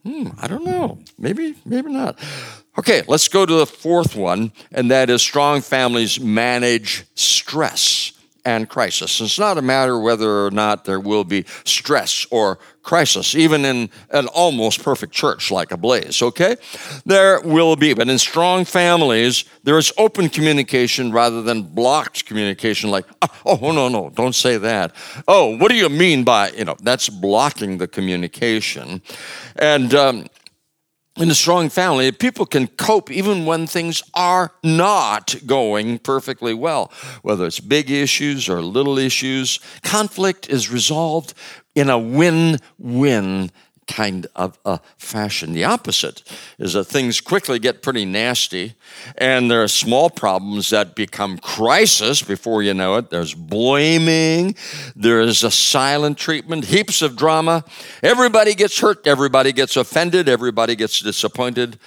Hmm, 0.03 0.29
I 0.39 0.47
don't 0.47 0.65
know. 0.65 0.97
Maybe, 1.19 1.55
maybe 1.63 1.91
not. 1.91 2.19
Okay, 2.77 3.03
let's 3.07 3.27
go 3.27 3.45
to 3.45 3.53
the 3.53 3.67
fourth 3.67 4.15
one, 4.15 4.51
and 4.71 4.89
that 4.89 5.09
is 5.09 5.21
strong 5.21 5.61
families 5.61 6.19
manage 6.19 7.05
stress 7.13 8.13
and 8.45 8.67
crisis. 8.67 9.21
It's 9.21 9.39
not 9.39 9.57
a 9.57 9.61
matter 9.61 9.99
whether 9.99 10.45
or 10.45 10.51
not 10.51 10.85
there 10.85 10.99
will 10.99 11.23
be 11.23 11.45
stress 11.63 12.25
or 12.31 12.59
crisis, 12.81 13.35
even 13.35 13.63
in 13.63 13.89
an 14.09 14.27
almost 14.27 14.83
perfect 14.83 15.13
church 15.13 15.51
like 15.51 15.71
Ablaze, 15.71 16.21
okay? 16.21 16.55
There 17.05 17.39
will 17.41 17.75
be, 17.75 17.93
but 17.93 18.09
in 18.09 18.17
strong 18.17 18.65
families, 18.65 19.45
there 19.63 19.77
is 19.77 19.93
open 19.97 20.29
communication 20.29 21.11
rather 21.11 21.41
than 21.41 21.61
blocked 21.61 22.25
communication, 22.25 22.89
like, 22.89 23.05
oh, 23.21 23.59
oh, 23.61 23.71
no, 23.71 23.87
no, 23.87 24.09
don't 24.09 24.35
say 24.35 24.57
that. 24.57 24.95
Oh, 25.27 25.55
what 25.57 25.69
do 25.69 25.75
you 25.75 25.89
mean 25.89 26.23
by, 26.23 26.49
you 26.51 26.65
know, 26.65 26.75
that's 26.81 27.09
blocking 27.09 27.77
the 27.77 27.87
communication. 27.87 29.01
And, 29.57 29.93
um, 29.93 30.27
in 31.21 31.29
a 31.29 31.35
strong 31.35 31.69
family, 31.69 32.11
people 32.11 32.45
can 32.45 32.67
cope 32.67 33.11
even 33.11 33.45
when 33.45 33.67
things 33.67 34.01
are 34.15 34.53
not 34.63 35.35
going 35.45 35.99
perfectly 35.99 36.53
well, 36.53 36.91
whether 37.21 37.45
it's 37.45 37.59
big 37.59 37.91
issues 37.91 38.49
or 38.49 38.61
little 38.61 38.97
issues. 38.97 39.59
Conflict 39.83 40.49
is 40.49 40.71
resolved 40.71 41.33
in 41.75 41.89
a 41.89 41.99
win 41.99 42.57
win 42.79 43.51
kind 43.91 44.27
of 44.35 44.57
a 44.65 44.79
fashion. 44.97 45.51
The 45.51 45.65
opposite 45.65 46.23
is 46.57 46.73
that 46.73 46.85
things 46.85 47.19
quickly 47.19 47.59
get 47.59 47.81
pretty 47.81 48.05
nasty, 48.05 48.75
and 49.17 49.51
there 49.51 49.61
are 49.63 49.67
small 49.67 50.09
problems 50.09 50.69
that 50.69 50.95
become 50.95 51.37
crisis 51.37 52.21
before 52.21 52.63
you 52.63 52.73
know 52.73 52.95
it. 52.95 53.09
There's 53.09 53.33
blaming, 53.33 54.55
there 54.95 55.19
is 55.19 55.43
a 55.43 55.51
silent 55.51 56.17
treatment, 56.17 56.65
heaps 56.65 57.01
of 57.01 57.15
drama. 57.15 57.65
Everybody 58.01 58.55
gets 58.55 58.79
hurt, 58.79 59.05
everybody 59.05 59.51
gets 59.51 59.75
offended, 59.75 60.29
everybody 60.29 60.75
gets 60.75 61.01
disappointed, 61.01 61.77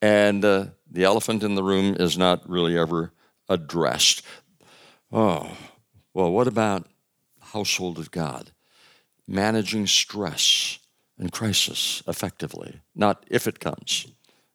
and 0.00 0.44
uh, 0.44 0.66
the 0.90 1.04
elephant 1.04 1.42
in 1.42 1.54
the 1.54 1.62
room 1.62 1.96
is 2.00 2.16
not 2.16 2.48
really 2.48 2.76
ever 2.78 3.12
addressed. 3.48 4.22
Oh, 5.12 5.56
well, 6.14 6.32
what 6.32 6.46
about 6.46 6.86
household 7.52 7.98
of 7.98 8.10
God? 8.10 8.50
Managing 9.28 9.86
stress 9.86 10.79
and 11.20 11.30
crisis 11.30 12.02
effectively, 12.08 12.80
not 12.94 13.24
if 13.30 13.46
it 13.46 13.60
comes, 13.60 14.06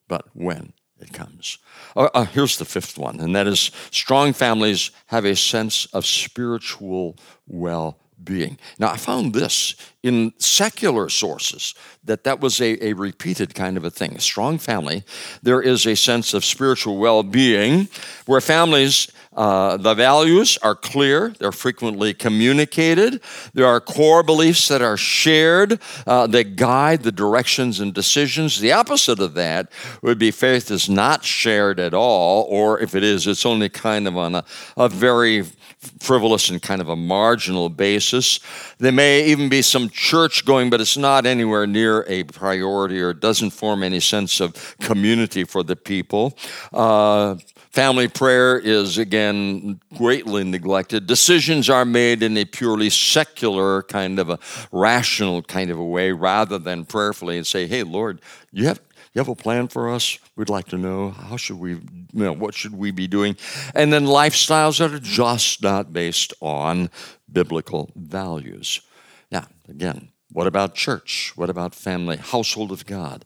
but 0.07 0.25
when 0.33 0.73
it 0.99 1.13
comes. 1.13 1.59
Uh, 1.95 2.09
uh, 2.13 2.25
here's 2.25 2.57
the 2.57 2.65
fifth 2.65 2.97
one, 2.97 3.19
and 3.19 3.35
that 3.35 3.47
is 3.47 3.71
strong 3.91 4.33
families 4.33 4.91
have 5.07 5.25
a 5.25 5.35
sense 5.35 5.85
of 5.87 6.05
spiritual 6.05 7.17
well 7.47 7.99
being. 8.25 8.57
Now, 8.79 8.89
I 8.89 8.97
found 8.97 9.33
this 9.33 9.75
in 10.03 10.33
secular 10.37 11.09
sources 11.09 11.73
that 12.03 12.23
that 12.23 12.39
was 12.39 12.59
a, 12.59 12.83
a 12.85 12.93
repeated 12.93 13.55
kind 13.55 13.77
of 13.77 13.83
a 13.83 13.89
thing. 13.89 14.15
A 14.15 14.19
strong 14.19 14.57
family, 14.57 15.03
there 15.41 15.61
is 15.61 15.85
a 15.85 15.95
sense 15.95 16.33
of 16.33 16.43
spiritual 16.43 16.97
well 16.97 17.23
being 17.23 17.87
where 18.25 18.41
families 18.41 19.07
uh, 19.35 19.75
the 19.75 19.93
values 19.93 20.57
are 20.61 20.75
clear, 20.75 21.33
they're 21.39 21.51
frequently 21.51 22.13
communicated. 22.13 23.21
There 23.53 23.65
are 23.67 23.81
core 23.81 24.23
beliefs 24.23 24.69
that 24.69 24.81
are 24.81 24.95
shared 24.95 25.79
uh, 26.07 26.27
that 26.27 26.55
guide 26.55 27.03
the 27.03 27.11
directions 27.11 27.81
and 27.81 27.93
decisions. 27.93 28.59
The 28.59 28.71
opposite 28.71 29.19
of 29.19 29.33
that 29.33 29.71
would 30.01 30.17
be 30.17 30.31
faith 30.31 30.71
is 30.71 30.89
not 30.89 31.25
shared 31.25 31.79
at 31.81 31.93
all, 31.93 32.47
or 32.49 32.79
if 32.79 32.95
it 32.95 33.03
is, 33.03 33.27
it's 33.27 33.45
only 33.45 33.67
kind 33.67 34.07
of 34.07 34.15
on 34.15 34.35
a, 34.35 34.45
a 34.77 34.87
very 34.87 35.43
frivolous 35.99 36.49
and 36.49 36.61
kind 36.61 36.81
of 36.81 36.89
a 36.89 36.95
marginal 36.95 37.69
basis. 37.69 38.39
There 38.77 38.91
may 38.91 39.25
even 39.25 39.49
be 39.49 39.61
some 39.61 39.89
church 39.89 40.45
going, 40.45 40.69
but 40.69 40.81
it's 40.81 40.97
not 40.97 41.25
anywhere 41.25 41.67
near 41.67 42.05
a 42.07 42.23
priority 42.23 42.99
or 43.01 43.13
doesn't 43.13 43.51
form 43.51 43.83
any 43.83 43.99
sense 43.99 44.39
of 44.39 44.77
community 44.79 45.43
for 45.43 45.63
the 45.63 45.75
people. 45.75 46.37
Uh, 46.73 47.35
Family 47.75 48.07
prayer 48.07 48.57
is, 48.57 48.97
again, 48.97 49.81
greatly 49.97 50.45
neglected. 50.45 51.07
Decisions 51.07 51.69
are 51.69 51.83
made 51.83 52.23
in 52.23 52.37
a 52.37 52.45
purely 52.45 52.89
secular 52.89 53.83
kind 53.83 54.17
of 54.17 54.29
a 54.29 54.39
rational 54.71 55.41
kind 55.41 55.69
of 55.69 55.77
a 55.77 55.83
way 55.83 56.13
rather 56.13 56.57
than 56.57 56.85
prayerfully 56.85 57.35
and 57.35 57.45
say, 57.45 57.67
hey, 57.67 57.83
Lord, 57.83 58.21
you 58.53 58.67
have, 58.67 58.79
you 59.15 59.19
have 59.19 59.29
a 59.29 59.35
plan 59.35 59.69
for 59.69 59.89
us? 59.89 60.19
We'd 60.35 60.49
like 60.49 60.67
to 60.67 60.77
know 60.77 61.11
how 61.11 61.37
should 61.37 61.57
we, 61.57 61.71
you 61.71 61.81
know, 62.13 62.33
what 62.33 62.53
should 62.53 62.75
we 62.75 62.91
be 62.91 63.07
doing? 63.07 63.37
And 63.73 63.91
then 63.91 64.05
lifestyles 64.05 64.79
that 64.79 64.93
are 64.93 64.99
just 64.99 65.63
not 65.63 65.93
based 65.93 66.33
on 66.41 66.89
biblical 67.31 67.91
values. 67.95 68.81
Now, 69.31 69.47
again, 69.69 70.09
what 70.35 70.47
about 70.47 70.75
church? 70.75 71.31
What 71.37 71.49
about 71.49 71.73
family, 71.73 72.17
household 72.17 72.73
of 72.73 72.85
God, 72.85 73.23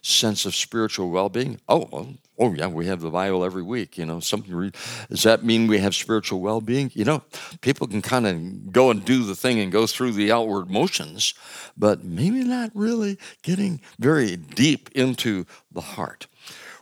sense 0.00 0.46
of 0.46 0.54
spiritual 0.54 1.10
well 1.10 1.28
being? 1.28 1.58
Oh, 1.68 1.88
well, 1.90 2.14
oh 2.38 2.54
yeah, 2.54 2.68
we 2.68 2.86
have 2.86 3.00
the 3.00 3.10
Bible 3.10 3.44
every 3.44 3.64
week. 3.64 3.98
You 3.98 4.06
know, 4.06 4.20
something. 4.20 4.54
Re- 4.54 4.70
does 5.10 5.24
that 5.24 5.42
mean 5.42 5.66
we 5.66 5.78
have 5.78 5.92
spiritual 5.92 6.40
well-being? 6.40 6.92
You 6.94 7.04
know, 7.04 7.22
people 7.62 7.88
can 7.88 8.00
kind 8.00 8.28
of 8.28 8.72
go 8.72 8.92
and 8.92 9.04
do 9.04 9.24
the 9.24 9.34
thing 9.34 9.58
and 9.58 9.72
go 9.72 9.88
through 9.88 10.12
the 10.12 10.30
outward 10.30 10.70
motions, 10.70 11.34
but 11.76 12.04
maybe 12.04 12.44
not 12.44 12.70
really 12.74 13.18
getting 13.42 13.80
very 13.98 14.36
deep 14.36 14.88
into 14.92 15.46
the 15.72 15.80
heart. 15.80 16.28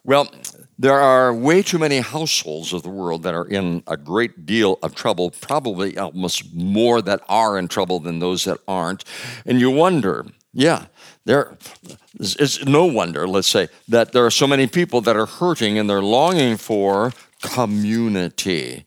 Well, 0.05 0.29
there 0.79 0.99
are 0.99 1.33
way 1.35 1.63
too 1.63 1.79
many 1.79 2.01
households 2.01 2.73
of 2.73 2.83
the 2.83 2.89
world 2.89 3.23
that 3.25 3.35
are 3.35 3.47
in 3.47 3.83
a 3.87 3.97
great 3.99 4.47
deal 4.47 4.79
of 4.83 4.95
trouble, 4.95 5.31
probably 5.31 5.99
almost 5.99 6.55
more 6.55 7.03
that 7.03 7.21
are 7.29 7.59
in 7.59 7.69
trouble 7.69 8.01
than 8.01 8.19
those 8.19 8.45
that 8.45 8.59
aren't. 8.67 9.05
And 9.45 9.61
you 9.61 9.71
wonder, 9.71 10.25
yeah, 10.55 10.87
there 11.27 11.59
is 12.19 12.65
no 12.65 12.87
wonder, 12.87 13.29
let's 13.29 13.49
say, 13.49 13.69
that 13.89 14.13
there 14.13 14.25
are 14.25 14.31
so 14.31 14.47
many 14.47 14.67
people 14.67 15.03
that 15.03 15.17
are 15.17 15.27
hurting 15.27 15.79
and 15.79 15.89
they're 15.89 16.03
longing 16.03 16.57
for 16.57 17.13
community. 17.43 18.87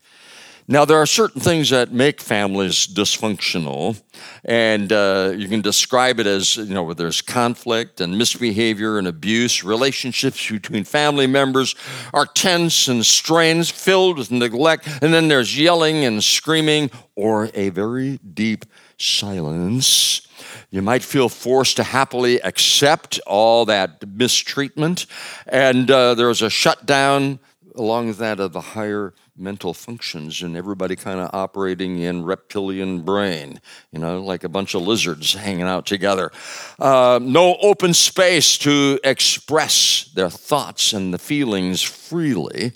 Now, 0.67 0.86
there 0.86 0.98
are 0.98 1.05
certain 1.05 1.41
things 1.41 1.72
that 1.72 1.91
make 1.91 2.22
families 2.22 2.88
dysfunctional, 2.88 4.01
and 4.46 4.91
uh, 4.93 5.34
you 5.36 5.50
can 5.50 5.62
describe 5.62 6.20
it 6.22 6.27
as 6.27 6.55
you 6.55 6.74
know, 6.74 6.84
where 6.84 6.96
there's 6.96 7.22
conflict 7.22 8.00
and 8.00 8.17
misbehavior 8.17 8.98
and 8.98 9.05
abuse. 9.05 9.63
Relationships 9.63 10.50
between 10.50 10.86
family 10.86 11.27
members 11.27 11.75
are 12.13 12.25
tense 12.25 12.88
and 12.88 13.05
strained, 13.05 13.67
filled 13.67 14.17
with 14.17 14.32
neglect, 14.32 14.88
and 15.01 15.13
then 15.13 15.27
there's 15.27 15.58
yelling 15.58 16.05
and 16.05 16.24
screaming 16.24 16.89
or 17.15 17.50
a 17.53 17.70
very 17.70 18.20
deep 18.20 18.65
silence 18.98 20.27
you 20.72 20.82
might 20.82 21.03
feel 21.03 21.29
forced 21.29 21.77
to 21.77 21.84
happily 21.84 22.41
accept 22.41 23.20
all 23.27 23.65
that 23.65 24.03
mistreatment. 24.10 25.05
And 25.46 25.89
uh, 25.91 26.15
there's 26.15 26.41
a 26.41 26.50
shutdown 26.50 27.38
along 27.75 28.08
with 28.08 28.17
that 28.17 28.39
of 28.39 28.53
the 28.53 28.62
higher 28.62 29.13
mental 29.35 29.73
functions 29.73 30.41
and 30.41 30.55
everybody 30.55 30.95
kind 30.95 31.19
of 31.19 31.29
operating 31.33 31.99
in 31.99 32.23
reptilian 32.23 33.01
brain, 33.01 33.59
you 33.91 33.99
know, 33.99 34.21
like 34.21 34.43
a 34.43 34.49
bunch 34.49 34.75
of 34.75 34.81
lizards 34.83 35.33
hanging 35.33 35.63
out 35.63 35.85
together. 35.85 36.31
Uh, 36.79 37.19
no 37.21 37.55
open 37.61 37.93
space 37.93 38.57
to 38.59 38.99
express 39.03 40.11
their 40.15 40.29
thoughts 40.29 40.93
and 40.93 41.13
the 41.13 41.17
feelings 41.19 41.81
freely. 41.81 42.73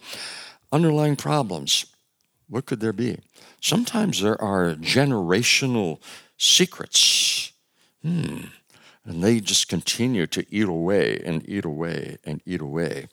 Underlying 0.71 1.15
problems, 1.15 1.85
what 2.49 2.65
could 2.65 2.79
there 2.79 2.93
be? 2.93 3.19
Sometimes 3.61 4.21
there 4.21 4.41
are 4.41 4.75
generational 4.75 5.99
secrets 6.37 7.51
Hmm. 8.07 8.45
And 9.07 9.23
they 9.23 9.39
just 9.39 9.69
continue 9.69 10.27
to 10.27 10.45
eat 10.49 10.67
away 10.67 11.21
and 11.25 11.47
eat 11.47 11.63
away 11.63 12.17
and 12.25 12.41
eat 12.45 12.61
away. 12.61 13.07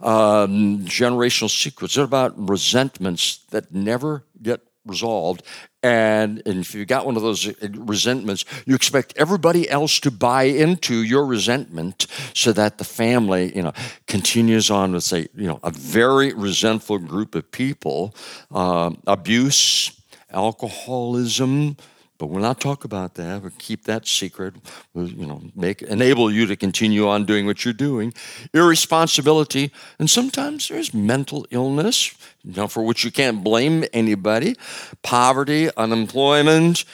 Um, 0.00 0.84
generational 0.84 1.50
secrets. 1.50 1.96
They're 1.96 2.04
about 2.04 2.34
resentments 2.36 3.38
that 3.50 3.74
never 3.74 4.24
get 4.40 4.60
resolved. 4.86 5.42
And, 5.82 6.42
and 6.46 6.60
if 6.60 6.74
you've 6.74 6.86
got 6.86 7.06
one 7.06 7.16
of 7.16 7.22
those 7.22 7.48
uh, 7.48 7.68
resentments, 7.74 8.44
you 8.66 8.74
expect 8.74 9.14
everybody 9.16 9.68
else 9.68 9.98
to 10.00 10.10
buy 10.10 10.44
into 10.44 11.02
your 11.02 11.26
resentment 11.26 12.06
so 12.34 12.52
that 12.52 12.78
the 12.78 12.84
family, 12.84 13.54
you 13.54 13.62
know, 13.62 13.72
continues 14.06 14.70
on 14.70 14.92
with, 14.92 15.02
say, 15.02 15.26
you 15.34 15.48
know, 15.48 15.58
a 15.64 15.70
very 15.70 16.32
resentful 16.32 16.98
group 16.98 17.34
of 17.34 17.50
people. 17.50 18.14
Uh, 18.52 18.92
abuse, 19.06 19.90
alcoholism, 20.30 21.76
but 22.22 22.28
we'll 22.28 22.40
not 22.40 22.60
talk 22.60 22.84
about 22.84 23.16
that. 23.16 23.42
We'll 23.42 23.50
keep 23.58 23.82
that 23.86 24.06
secret. 24.06 24.54
We'll, 24.94 25.08
you 25.08 25.26
know, 25.26 25.42
make 25.56 25.82
enable 25.82 26.30
you 26.30 26.46
to 26.46 26.54
continue 26.54 27.08
on 27.08 27.24
doing 27.24 27.46
what 27.46 27.64
you're 27.64 27.74
doing. 27.74 28.14
Irresponsibility, 28.54 29.72
and 29.98 30.08
sometimes 30.08 30.68
there's 30.68 30.94
mental 30.94 31.48
illness, 31.50 32.14
you 32.44 32.52
know, 32.54 32.68
for 32.68 32.84
which 32.84 33.02
you 33.02 33.10
can't 33.10 33.42
blame 33.42 33.84
anybody. 33.92 34.54
Poverty, 35.02 35.68
unemployment, 35.76 36.84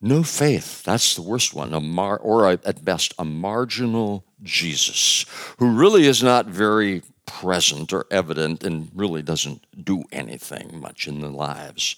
no 0.00 0.22
faith. 0.22 0.82
That's 0.84 1.14
the 1.16 1.20
worst 1.20 1.52
one. 1.52 1.74
A 1.74 1.80
mar- 1.80 2.16
or 2.16 2.50
a, 2.50 2.52
at 2.64 2.82
best, 2.82 3.12
a 3.18 3.26
marginal 3.26 4.24
Jesus 4.42 5.26
who 5.58 5.70
really 5.70 6.06
is 6.06 6.22
not 6.22 6.46
very 6.46 7.02
present 7.26 7.92
or 7.92 8.06
evident 8.10 8.62
and 8.64 8.90
really 8.94 9.22
doesn't 9.22 9.66
do 9.84 10.04
anything 10.12 10.80
much 10.80 11.06
in 11.06 11.20
their 11.20 11.30
lives. 11.30 11.96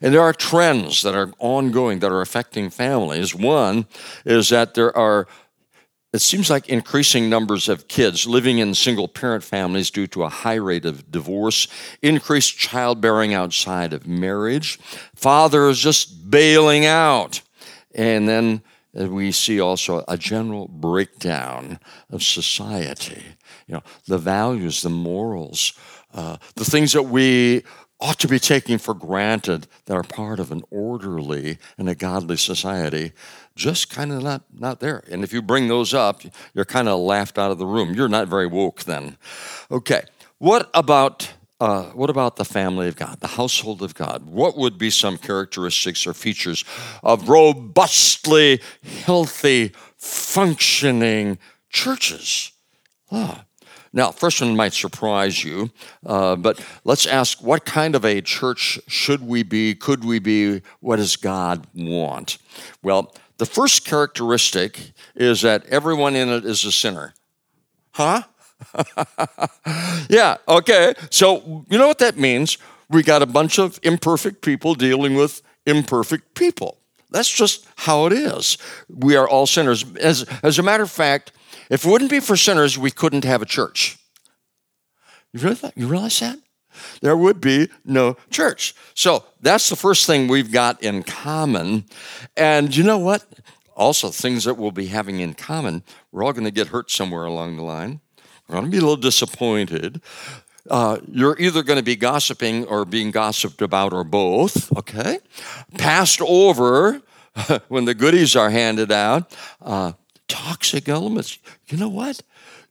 And 0.00 0.14
there 0.14 0.22
are 0.22 0.32
trends 0.32 1.02
that 1.02 1.14
are 1.14 1.32
ongoing 1.38 1.98
that 2.00 2.12
are 2.12 2.20
affecting 2.20 2.70
families. 2.70 3.34
One 3.34 3.86
is 4.24 4.50
that 4.50 4.74
there 4.74 4.96
are 4.96 5.26
it 6.12 6.22
seems 6.22 6.48
like 6.48 6.70
increasing 6.70 7.28
numbers 7.28 7.68
of 7.68 7.86
kids 7.86 8.26
living 8.26 8.58
in 8.58 8.74
single 8.74 9.08
parent 9.08 9.44
families 9.44 9.90
due 9.90 10.06
to 10.08 10.22
a 10.22 10.30
high 10.30 10.54
rate 10.54 10.86
of 10.86 11.10
divorce, 11.10 11.68
increased 12.00 12.56
childbearing 12.56 13.34
outside 13.34 13.92
of 13.92 14.06
marriage, 14.06 14.78
fathers 15.14 15.78
just 15.78 16.30
bailing 16.30 16.86
out. 16.86 17.42
And 17.94 18.26
then 18.26 18.62
we 18.98 19.30
see 19.30 19.60
also 19.60 20.04
a 20.08 20.18
general 20.18 20.66
breakdown 20.68 21.78
of 22.10 22.22
society 22.22 23.22
you 23.68 23.74
know, 23.74 23.82
the 24.06 24.18
values, 24.18 24.82
the 24.82 24.90
morals, 24.90 25.74
uh, 26.14 26.38
the 26.56 26.64
things 26.64 26.92
that 26.94 27.04
we 27.04 27.62
ought 28.00 28.18
to 28.20 28.28
be 28.28 28.38
taking 28.38 28.78
for 28.78 28.94
granted 28.94 29.66
that 29.86 29.94
are 29.94 30.02
part 30.02 30.40
of 30.40 30.50
an 30.50 30.62
orderly 30.70 31.58
and 31.76 31.88
a 31.88 31.94
godly 31.94 32.36
society 32.36 33.12
just 33.56 33.90
kind 33.90 34.12
of 34.12 34.22
not, 34.22 34.42
not 34.52 34.80
there. 34.80 35.02
And 35.10 35.22
if 35.22 35.32
you 35.32 35.42
bring 35.42 35.68
those 35.68 35.92
up, 35.92 36.22
you're 36.54 36.64
kind 36.64 36.88
of 36.88 37.00
laughed 37.00 37.38
out 37.38 37.50
of 37.50 37.58
the 37.58 37.66
room. 37.66 37.92
You're 37.92 38.08
not 38.08 38.28
very 38.28 38.46
woke 38.46 38.84
then. 38.84 39.18
Okay, 39.70 40.02
what 40.38 40.70
about 40.72 41.32
uh, 41.60 41.84
what 41.86 42.10
about 42.10 42.36
the 42.36 42.44
family 42.44 42.88
of 42.88 42.96
God, 42.96 43.20
the 43.20 43.26
household 43.26 43.82
of 43.82 43.94
God? 43.94 44.26
What 44.26 44.56
would 44.56 44.78
be 44.78 44.90
some 44.90 45.18
characteristics 45.18 46.06
or 46.06 46.14
features 46.14 46.64
of 47.02 47.28
robustly 47.28 48.60
healthy 49.04 49.72
functioning 49.96 51.38
churches. 51.70 52.52
Ah. 53.10 53.44
Now, 53.92 54.10
first 54.10 54.40
one 54.42 54.54
might 54.54 54.74
surprise 54.74 55.42
you, 55.42 55.70
uh, 56.04 56.36
but 56.36 56.62
let's 56.84 57.06
ask 57.06 57.42
what 57.42 57.64
kind 57.64 57.94
of 57.94 58.04
a 58.04 58.20
church 58.20 58.78
should 58.86 59.26
we 59.26 59.42
be? 59.42 59.74
Could 59.74 60.04
we 60.04 60.18
be? 60.18 60.60
What 60.80 60.96
does 60.96 61.16
God 61.16 61.66
want? 61.74 62.36
Well, 62.82 63.14
the 63.38 63.46
first 63.46 63.86
characteristic 63.86 64.92
is 65.14 65.40
that 65.40 65.64
everyone 65.66 66.16
in 66.16 66.28
it 66.28 66.44
is 66.44 66.64
a 66.64 66.72
sinner. 66.72 67.14
Huh? 67.92 68.22
yeah, 70.08 70.36
okay. 70.48 70.94
So, 71.10 71.64
you 71.68 71.78
know 71.78 71.86
what 71.86 71.98
that 71.98 72.16
means? 72.16 72.58
We 72.90 73.02
got 73.02 73.22
a 73.22 73.26
bunch 73.26 73.58
of 73.58 73.78
imperfect 73.82 74.42
people 74.42 74.74
dealing 74.74 75.14
with 75.14 75.42
imperfect 75.66 76.34
people. 76.34 76.78
That's 77.10 77.30
just 77.30 77.66
how 77.76 78.06
it 78.06 78.12
is. 78.12 78.58
We 78.88 79.16
are 79.16 79.28
all 79.28 79.46
sinners. 79.46 79.84
As, 79.96 80.24
as 80.42 80.58
a 80.58 80.62
matter 80.62 80.82
of 80.82 80.90
fact, 80.90 81.32
if 81.70 81.84
it 81.84 81.90
wouldn't 81.90 82.10
be 82.10 82.20
for 82.20 82.36
sinners, 82.36 82.78
we 82.78 82.90
couldn't 82.90 83.24
have 83.24 83.42
a 83.42 83.46
church. 83.46 83.98
You 85.32 85.40
realize 85.40 85.60
that? 85.60 85.76
You 85.76 85.86
realize 85.86 86.20
that? 86.20 86.38
There 87.00 87.16
would 87.16 87.40
be 87.40 87.68
no 87.84 88.16
church. 88.30 88.74
So 88.94 89.24
that's 89.40 89.68
the 89.68 89.76
first 89.76 90.06
thing 90.06 90.28
we've 90.28 90.52
got 90.52 90.82
in 90.82 91.02
common. 91.02 91.84
And 92.36 92.74
you 92.74 92.84
know 92.84 92.98
what? 92.98 93.24
Also, 93.76 94.10
things 94.10 94.44
that 94.44 94.54
we'll 94.54 94.72
be 94.72 94.86
having 94.86 95.20
in 95.20 95.34
common, 95.34 95.84
we're 96.10 96.24
all 96.24 96.32
going 96.32 96.44
to 96.44 96.50
get 96.50 96.68
hurt 96.68 96.90
somewhere 96.90 97.24
along 97.24 97.56
the 97.56 97.62
line. 97.62 98.00
We're 98.48 98.54
going 98.54 98.64
to 98.64 98.70
be 98.70 98.78
a 98.78 98.80
little 98.80 98.96
disappointed. 98.96 100.00
Uh, 100.70 100.98
you're 101.10 101.38
either 101.38 101.62
going 101.62 101.78
to 101.78 101.82
be 101.82 101.96
gossiping 101.96 102.64
or 102.66 102.84
being 102.84 103.10
gossiped 103.10 103.62
about, 103.62 103.92
or 103.92 104.04
both, 104.04 104.74
okay? 104.76 105.18
Passed 105.76 106.20
over 106.22 107.02
when 107.68 107.84
the 107.84 107.94
goodies 107.94 108.36
are 108.36 108.50
handed 108.50 108.90
out. 108.90 109.36
Uh, 109.60 109.92
toxic 110.28 110.88
elements. 110.88 111.38
You 111.68 111.78
know 111.78 111.88
what? 111.88 112.22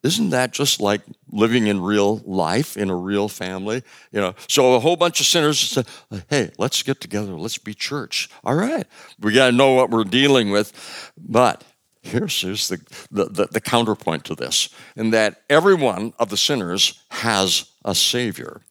Isn't 0.03 0.29
that 0.29 0.53
just 0.53 0.79
like 0.79 1.01
living 1.31 1.67
in 1.67 1.81
real 1.81 2.17
life 2.19 2.77
in 2.77 2.89
a 2.89 2.95
real 2.95 3.27
family? 3.27 3.83
You 4.11 4.21
know, 4.21 4.35
so 4.47 4.75
a 4.75 4.79
whole 4.79 4.95
bunch 4.95 5.19
of 5.19 5.25
sinners 5.25 5.59
say, 5.59 5.83
"Hey, 6.29 6.51
let's 6.57 6.83
get 6.83 7.01
together. 7.01 7.33
Let's 7.33 7.57
be 7.57 7.73
church." 7.73 8.29
All 8.43 8.53
right, 8.53 8.85
we 9.19 9.33
got 9.33 9.47
to 9.47 9.51
know 9.51 9.73
what 9.73 9.89
we're 9.89 10.03
dealing 10.03 10.51
with. 10.51 11.11
But 11.17 11.63
here's, 12.01 12.41
here's 12.41 12.67
the, 12.67 12.77
the, 13.11 13.25
the, 13.25 13.45
the 13.47 13.61
counterpoint 13.61 14.23
to 14.25 14.35
this, 14.35 14.69
in 14.95 15.11
that 15.11 15.41
every 15.49 15.75
one 15.75 16.13
of 16.19 16.29
the 16.29 16.37
sinners 16.37 17.03
has 17.11 17.71
a 17.83 17.95
savior, 17.95 18.61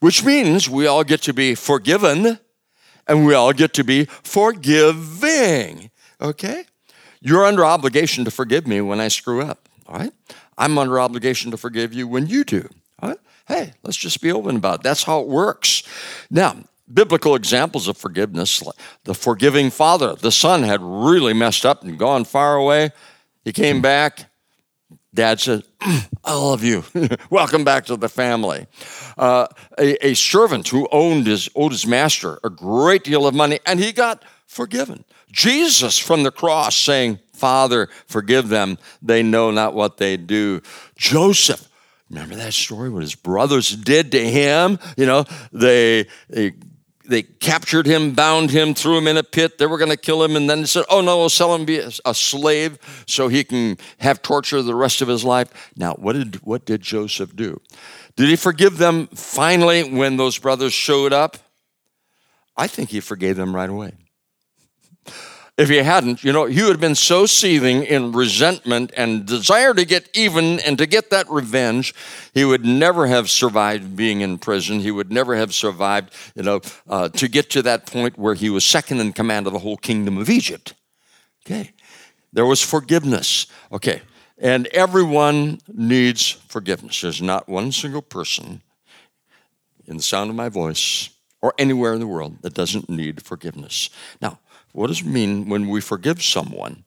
which 0.00 0.24
means 0.24 0.68
we 0.68 0.86
all 0.86 1.04
get 1.04 1.22
to 1.22 1.32
be 1.32 1.54
forgiven, 1.54 2.38
and 3.06 3.26
we 3.26 3.34
all 3.34 3.52
get 3.52 3.72
to 3.74 3.84
be 3.84 4.04
forgiving. 4.04 5.90
Okay. 6.20 6.64
You're 7.20 7.44
under 7.44 7.64
obligation 7.64 8.24
to 8.24 8.30
forgive 8.30 8.66
me 8.66 8.80
when 8.80 9.00
I 9.00 9.08
screw 9.08 9.42
up, 9.42 9.68
all 9.86 9.98
right? 9.98 10.12
I'm 10.56 10.78
under 10.78 11.00
obligation 11.00 11.50
to 11.50 11.56
forgive 11.56 11.92
you 11.92 12.06
when 12.06 12.26
you 12.26 12.44
do. 12.44 12.68
All 13.00 13.10
right? 13.10 13.18
Hey, 13.46 13.72
let's 13.82 13.96
just 13.96 14.20
be 14.20 14.30
open 14.32 14.56
about 14.56 14.80
it. 14.80 14.82
That's 14.82 15.04
how 15.04 15.20
it 15.20 15.28
works. 15.28 15.82
Now, 16.30 16.56
biblical 16.92 17.34
examples 17.34 17.88
of 17.88 17.96
forgiveness, 17.96 18.62
the 19.04 19.14
forgiving 19.14 19.70
father, 19.70 20.14
the 20.14 20.32
son 20.32 20.62
had 20.62 20.80
really 20.82 21.32
messed 21.32 21.66
up 21.66 21.82
and 21.82 21.98
gone 21.98 22.24
far 22.24 22.56
away. 22.56 22.90
He 23.44 23.52
came 23.52 23.80
back. 23.80 24.30
Dad 25.14 25.40
said, 25.40 25.64
I 25.80 26.34
love 26.34 26.62
you. 26.62 26.84
Welcome 27.30 27.64
back 27.64 27.86
to 27.86 27.96
the 27.96 28.08
family. 28.08 28.66
Uh, 29.16 29.46
a, 29.78 30.08
a 30.08 30.14
servant 30.14 30.68
who 30.68 30.86
owned 30.92 31.26
his, 31.26 31.48
owed 31.56 31.72
his 31.72 31.86
master 31.86 32.38
a 32.44 32.50
great 32.50 33.04
deal 33.04 33.26
of 33.26 33.34
money, 33.34 33.58
and 33.66 33.80
he 33.80 33.92
got 33.92 34.22
forgiven. 34.46 35.04
Jesus 35.30 35.98
from 35.98 36.22
the 36.22 36.30
cross 36.30 36.76
saying, 36.76 37.18
Father, 37.32 37.88
forgive 38.06 38.48
them. 38.48 38.78
They 39.02 39.22
know 39.22 39.50
not 39.50 39.74
what 39.74 39.96
they 39.96 40.16
do. 40.16 40.60
Joseph, 40.96 41.68
remember 42.10 42.34
that 42.36 42.54
story 42.54 42.90
what 42.90 43.02
his 43.02 43.14
brothers 43.14 43.74
did 43.74 44.12
to 44.12 44.20
him? 44.30 44.78
You 44.96 45.06
know, 45.06 45.24
they, 45.52 46.06
they 46.28 46.54
they 47.08 47.22
captured 47.22 47.86
him, 47.86 48.12
bound 48.12 48.50
him, 48.50 48.74
threw 48.74 48.98
him 48.98 49.08
in 49.08 49.16
a 49.16 49.22
pit. 49.22 49.58
They 49.58 49.66
were 49.66 49.78
going 49.78 49.90
to 49.90 49.96
kill 49.96 50.22
him, 50.22 50.36
and 50.36 50.48
then 50.48 50.60
they 50.60 50.66
said, 50.66 50.84
"Oh 50.90 51.00
no, 51.00 51.18
we'll 51.18 51.30
sell 51.30 51.54
him 51.54 51.64
be 51.64 51.78
a 51.78 52.14
slave 52.14 52.78
so 53.06 53.28
he 53.28 53.42
can 53.44 53.78
have 53.98 54.22
torture 54.22 54.62
the 54.62 54.74
rest 54.74 55.00
of 55.00 55.08
his 55.08 55.24
life." 55.24 55.72
Now, 55.76 55.94
what 55.94 56.12
did 56.12 56.36
what 56.44 56.66
did 56.66 56.82
Joseph 56.82 57.34
do? 57.34 57.60
Did 58.16 58.28
he 58.28 58.36
forgive 58.36 58.78
them 58.78 59.06
finally 59.08 59.90
when 59.90 60.16
those 60.16 60.38
brothers 60.38 60.72
showed 60.72 61.12
up? 61.12 61.38
I 62.56 62.66
think 62.66 62.90
he 62.90 63.00
forgave 63.00 63.36
them 63.36 63.54
right 63.54 63.70
away. 63.70 63.92
If 65.58 65.68
he 65.68 65.78
hadn't, 65.78 66.22
you 66.22 66.32
know, 66.32 66.46
he 66.46 66.62
would 66.62 66.70
have 66.70 66.80
been 66.80 66.94
so 66.94 67.26
seething 67.26 67.82
in 67.82 68.12
resentment 68.12 68.92
and 68.96 69.26
desire 69.26 69.74
to 69.74 69.84
get 69.84 70.08
even 70.14 70.60
and 70.60 70.78
to 70.78 70.86
get 70.86 71.10
that 71.10 71.28
revenge, 71.28 71.94
he 72.32 72.44
would 72.44 72.64
never 72.64 73.08
have 73.08 73.28
survived 73.28 73.96
being 73.96 74.20
in 74.20 74.38
prison. 74.38 74.78
He 74.78 74.92
would 74.92 75.10
never 75.10 75.34
have 75.34 75.52
survived, 75.52 76.14
you 76.36 76.44
know, 76.44 76.60
uh, 76.88 77.08
to 77.08 77.26
get 77.26 77.50
to 77.50 77.62
that 77.62 77.86
point 77.86 78.16
where 78.16 78.34
he 78.34 78.50
was 78.50 78.64
second 78.64 79.00
in 79.00 79.12
command 79.12 79.48
of 79.48 79.52
the 79.52 79.58
whole 79.58 79.76
kingdom 79.76 80.16
of 80.16 80.30
Egypt. 80.30 80.74
Okay. 81.44 81.72
There 82.32 82.46
was 82.46 82.62
forgiveness. 82.62 83.48
Okay. 83.72 84.02
And 84.38 84.68
everyone 84.68 85.58
needs 85.66 86.30
forgiveness. 86.30 87.00
There's 87.00 87.20
not 87.20 87.48
one 87.48 87.72
single 87.72 88.02
person 88.02 88.62
in 89.88 89.96
the 89.96 90.02
sound 90.04 90.30
of 90.30 90.36
my 90.36 90.48
voice 90.48 91.10
or 91.40 91.52
anywhere 91.58 91.94
in 91.94 92.00
the 92.00 92.06
world 92.06 92.42
that 92.42 92.54
doesn't 92.54 92.88
need 92.88 93.22
forgiveness. 93.22 93.90
Now, 94.20 94.38
what 94.78 94.86
does 94.86 95.00
it 95.00 95.06
mean 95.06 95.48
when 95.48 95.68
we 95.68 95.80
forgive 95.80 96.22
someone? 96.22 96.84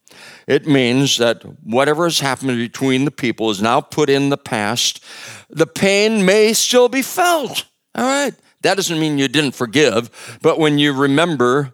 It 0.48 0.66
means 0.66 1.18
that 1.18 1.44
whatever 1.62 2.06
has 2.06 2.22
happened 2.22 2.58
between 2.58 3.04
the 3.04 3.12
people 3.12 3.50
is 3.50 3.62
now 3.62 3.82
put 3.82 4.10
in 4.10 4.30
the 4.30 4.38
past. 4.38 5.04
The 5.50 5.68
pain 5.68 6.26
may 6.26 6.54
still 6.54 6.88
be 6.88 7.02
felt. 7.02 7.66
All 7.94 8.06
right. 8.06 8.34
That 8.62 8.76
doesn't 8.76 8.98
mean 8.98 9.18
you 9.18 9.28
didn't 9.28 9.56
forgive, 9.56 10.40
but 10.42 10.58
when 10.58 10.78
you 10.78 10.94
remember, 10.94 11.74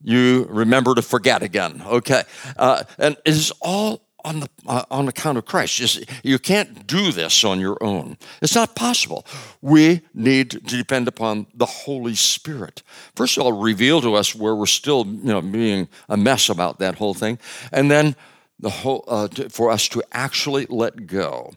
you 0.00 0.46
remember 0.48 0.94
to 0.94 1.02
forget 1.02 1.42
again. 1.42 1.82
Okay. 1.84 2.22
Uh, 2.56 2.84
and 2.96 3.16
it 3.24 3.34
is 3.34 3.52
all 3.60 4.07
on 4.28 4.40
the 4.40 4.48
uh, 4.66 4.84
on 4.90 5.08
account 5.08 5.38
of 5.38 5.46
Christ. 5.46 5.76
Just, 5.76 6.04
you 6.22 6.38
can't 6.38 6.86
do 6.86 7.10
this 7.12 7.44
on 7.44 7.60
your 7.60 7.82
own. 7.82 8.16
It's 8.42 8.54
not 8.54 8.76
possible. 8.76 9.24
We 9.62 10.02
need 10.12 10.50
to 10.50 10.60
depend 10.60 11.08
upon 11.08 11.46
the 11.54 11.66
Holy 11.66 12.14
Spirit. 12.14 12.82
First 13.16 13.36
of 13.36 13.44
all, 13.44 13.52
reveal 13.52 14.00
to 14.02 14.14
us 14.14 14.34
where 14.34 14.54
we're 14.54 14.66
still, 14.66 15.06
you 15.06 15.32
know, 15.32 15.40
being 15.40 15.88
a 16.08 16.16
mess 16.16 16.48
about 16.50 16.78
that 16.78 16.96
whole 16.96 17.14
thing, 17.14 17.38
and 17.72 17.90
then 17.90 18.14
the 18.60 18.70
whole 18.70 19.04
uh, 19.08 19.28
to, 19.28 19.48
for 19.48 19.70
us 19.70 19.88
to 19.88 20.02
actually 20.12 20.66
let 20.68 21.06
go 21.06 21.54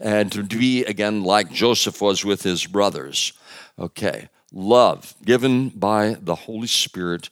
and 0.00 0.30
to 0.32 0.42
be 0.42 0.84
again 0.84 1.22
like 1.22 1.50
Joseph 1.50 2.02
was 2.02 2.24
with 2.24 2.42
his 2.42 2.66
brothers. 2.66 3.32
Okay, 3.78 4.28
love 4.52 5.14
given 5.24 5.70
by 5.70 6.16
the 6.20 6.34
Holy 6.34 6.66
Spirit 6.66 7.30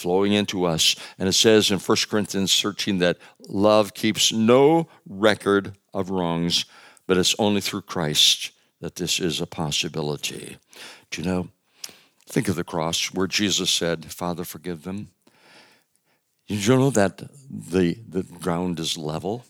flowing 0.00 0.32
into 0.32 0.64
us. 0.64 0.96
And 1.18 1.28
it 1.28 1.34
says 1.34 1.70
in 1.70 1.78
1 1.78 1.96
Corinthians 2.08 2.58
13 2.60 2.98
that 2.98 3.18
love 3.48 3.94
keeps 3.94 4.32
no 4.32 4.88
record 5.06 5.76
of 5.92 6.10
wrongs, 6.10 6.64
but 7.06 7.18
it's 7.18 7.34
only 7.38 7.60
through 7.60 7.82
Christ 7.82 8.52
that 8.80 8.96
this 8.96 9.20
is 9.20 9.40
a 9.40 9.46
possibility. 9.46 10.56
Do 11.10 11.22
you 11.22 11.28
know? 11.28 11.48
Think 12.26 12.48
of 12.48 12.54
the 12.54 12.64
cross 12.64 13.12
where 13.12 13.26
Jesus 13.26 13.70
said, 13.70 14.12
Father, 14.12 14.44
forgive 14.44 14.84
them. 14.84 15.08
Did 16.46 16.64
you 16.64 16.76
know 16.76 16.90
that 16.90 17.18
the, 17.50 17.98
the 18.08 18.22
ground 18.22 18.78
is 18.78 18.96
level 18.96 19.44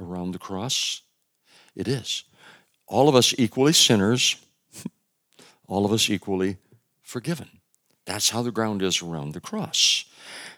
around 0.00 0.32
the 0.32 0.38
cross? 0.38 1.02
It 1.74 1.88
is. 1.88 2.24
All 2.86 3.08
of 3.08 3.14
us 3.14 3.32
equally 3.38 3.72
sinners, 3.72 4.36
all 5.68 5.86
of 5.86 5.92
us 5.92 6.10
equally 6.10 6.56
forgiven. 7.02 7.59
That's 8.10 8.30
how 8.30 8.42
the 8.42 8.50
ground 8.50 8.82
is 8.82 9.02
around 9.02 9.34
the 9.34 9.40
cross. 9.40 10.04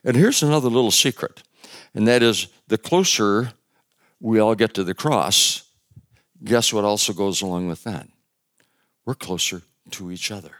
And 0.05 0.17
here's 0.17 0.43
another 0.43 0.71
little 0.71 0.91
secret, 0.91 1.43
and 1.93 2.09
that 2.09 2.23
is 2.23 2.47
the 2.67 2.79
closer 2.79 3.53
we 4.21 4.38
all 4.38 4.55
get 4.55 4.73
to 4.75 4.85
the 4.85 4.95
cross, 4.95 5.65
guess 6.43 6.73
what 6.73 6.85
also 6.85 7.12
goes 7.12 7.43
along 7.43 7.69
with 7.69 7.85
that? 7.85 8.09
We're 9.05 9.15
closer 9.15 9.61
to 9.91 10.11
each 10.11 10.31
other. 10.31 10.53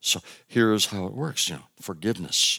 So 0.00 0.20
here's 0.48 0.86
how 0.86 1.06
it 1.06 1.14
works, 1.14 1.48
you 1.48 1.54
know, 1.54 1.62
forgiveness. 1.80 2.58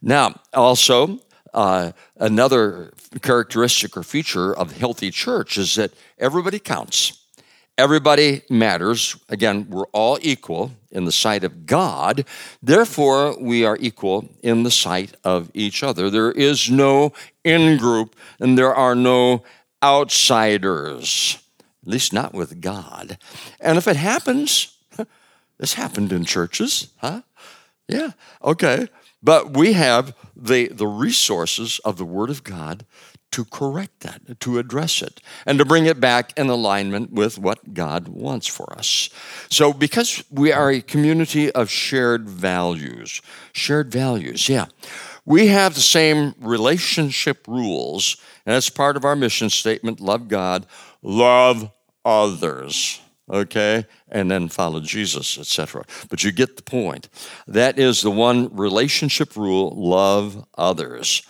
Now, 0.00 0.38
also, 0.54 1.18
uh, 1.52 1.90
another 2.18 2.92
characteristic 3.20 3.96
or 3.96 4.04
feature 4.04 4.56
of 4.56 4.76
healthy 4.76 5.10
church 5.10 5.58
is 5.58 5.74
that 5.74 5.92
everybody 6.18 6.60
counts. 6.60 7.25
Everybody 7.78 8.40
matters. 8.48 9.16
Again, 9.28 9.66
we're 9.68 9.86
all 9.92 10.18
equal 10.22 10.72
in 10.90 11.04
the 11.04 11.12
sight 11.12 11.44
of 11.44 11.66
God. 11.66 12.24
Therefore, 12.62 13.36
we 13.38 13.66
are 13.66 13.76
equal 13.78 14.30
in 14.42 14.62
the 14.62 14.70
sight 14.70 15.14
of 15.24 15.50
each 15.52 15.82
other. 15.82 16.08
There 16.08 16.32
is 16.32 16.70
no 16.70 17.12
in 17.44 17.76
group 17.76 18.16
and 18.40 18.56
there 18.56 18.74
are 18.74 18.94
no 18.94 19.44
outsiders, 19.82 21.38
at 21.82 21.88
least 21.88 22.14
not 22.14 22.32
with 22.32 22.62
God. 22.62 23.18
And 23.60 23.76
if 23.76 23.86
it 23.86 23.96
happens, 23.96 24.74
this 25.58 25.74
happened 25.74 26.12
in 26.12 26.24
churches, 26.24 26.88
huh? 26.96 27.20
Yeah, 27.88 28.12
okay. 28.42 28.88
But 29.22 29.54
we 29.54 29.74
have 29.74 30.14
the, 30.34 30.68
the 30.68 30.86
resources 30.86 31.78
of 31.84 31.98
the 31.98 32.06
Word 32.06 32.30
of 32.30 32.42
God 32.42 32.86
to 33.32 33.44
correct 33.44 34.00
that, 34.00 34.40
to 34.40 34.58
address 34.58 35.02
it, 35.02 35.20
and 35.44 35.58
to 35.58 35.64
bring 35.64 35.86
it 35.86 36.00
back 36.00 36.36
in 36.38 36.48
alignment 36.48 37.12
with 37.12 37.38
what 37.38 37.74
God 37.74 38.08
wants 38.08 38.46
for 38.46 38.72
us. 38.78 39.10
So, 39.50 39.72
because 39.72 40.24
we 40.30 40.52
are 40.52 40.70
a 40.70 40.80
community 40.80 41.50
of 41.52 41.68
shared 41.70 42.28
values, 42.28 43.20
shared 43.52 43.92
values, 43.92 44.48
yeah, 44.48 44.66
we 45.24 45.48
have 45.48 45.74
the 45.74 45.80
same 45.80 46.34
relationship 46.40 47.46
rules, 47.48 48.16
and 48.46 48.54
that's 48.54 48.70
part 48.70 48.96
of 48.96 49.04
our 49.04 49.16
mission 49.16 49.50
statement 49.50 50.00
love 50.00 50.28
God, 50.28 50.66
love 51.02 51.70
others 52.04 53.00
okay, 53.30 53.84
and 54.08 54.30
then 54.30 54.48
follow 54.48 54.80
Jesus, 54.80 55.38
etc. 55.38 55.84
But 56.08 56.22
you 56.22 56.32
get 56.32 56.56
the 56.56 56.62
point. 56.62 57.08
That 57.46 57.78
is 57.78 58.02
the 58.02 58.10
one 58.10 58.54
relationship 58.54 59.36
rule 59.36 59.74
love 59.76 60.46
others. 60.56 61.22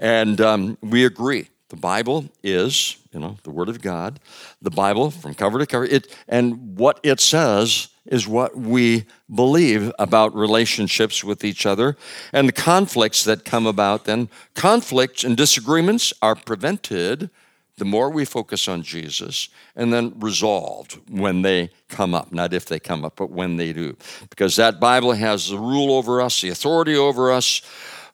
And 0.00 0.40
um, 0.40 0.78
we 0.80 1.04
agree. 1.04 1.48
The 1.68 1.76
Bible 1.76 2.24
is, 2.42 2.96
you 3.12 3.20
know, 3.20 3.36
the 3.44 3.50
Word 3.50 3.68
of 3.68 3.82
God. 3.82 4.18
The 4.62 4.70
Bible, 4.70 5.10
from 5.10 5.34
cover 5.34 5.58
to 5.58 5.66
cover, 5.66 5.84
it 5.84 6.16
and 6.26 6.76
what 6.76 6.98
it 7.04 7.20
says 7.20 7.88
is 8.06 8.26
what 8.26 8.56
we 8.56 9.04
believe 9.32 9.92
about 9.98 10.34
relationships 10.34 11.22
with 11.22 11.44
each 11.44 11.66
other 11.66 11.96
and 12.32 12.48
the 12.48 12.52
conflicts 12.52 13.22
that 13.24 13.44
come 13.44 13.66
about. 13.66 14.06
Then 14.06 14.30
conflicts 14.54 15.22
and 15.22 15.36
disagreements 15.36 16.12
are 16.22 16.34
prevented 16.34 17.30
the 17.76 17.84
more 17.84 18.10
we 18.10 18.24
focus 18.24 18.68
on 18.68 18.82
Jesus 18.82 19.48
and 19.76 19.92
then 19.92 20.14
resolved 20.18 20.98
when 21.08 21.42
they 21.42 21.70
come 21.88 22.14
up, 22.14 22.32
not 22.32 22.52
if 22.52 22.66
they 22.66 22.80
come 22.80 23.04
up, 23.04 23.16
but 23.16 23.30
when 23.30 23.56
they 23.56 23.72
do. 23.72 23.96
Because 24.28 24.56
that 24.56 24.80
Bible 24.80 25.12
has 25.12 25.48
the 25.50 25.58
rule 25.58 25.92
over 25.92 26.20
us, 26.20 26.40
the 26.40 26.50
authority 26.50 26.96
over 26.96 27.30
us 27.30 27.62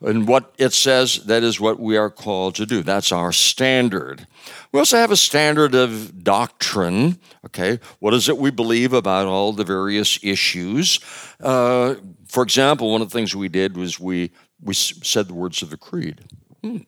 and 0.00 0.28
what 0.28 0.54
it 0.58 0.72
says, 0.72 1.24
that 1.24 1.42
is 1.42 1.60
what 1.60 1.80
we 1.80 1.96
are 1.96 2.10
called 2.10 2.54
to 2.56 2.66
do. 2.66 2.82
That's 2.82 3.12
our 3.12 3.32
standard. 3.32 4.26
We 4.72 4.78
also 4.78 4.98
have 4.98 5.10
a 5.10 5.16
standard 5.16 5.74
of 5.74 6.22
doctrine. 6.22 7.18
Okay, 7.44 7.80
what 7.98 8.14
is 8.14 8.28
it 8.28 8.36
we 8.38 8.50
believe 8.50 8.92
about 8.92 9.26
all 9.26 9.52
the 9.52 9.64
various 9.64 10.18
issues? 10.22 11.00
Uh, 11.40 11.94
for 12.26 12.42
example, 12.42 12.90
one 12.90 13.02
of 13.02 13.10
the 13.10 13.18
things 13.18 13.34
we 13.34 13.48
did 13.48 13.76
was 13.76 13.98
we 13.98 14.32
we 14.62 14.74
said 14.74 15.28
the 15.28 15.34
words 15.34 15.62
of 15.62 15.70
the 15.70 15.76
creed. 15.76 16.20
Hmm. 16.62 16.78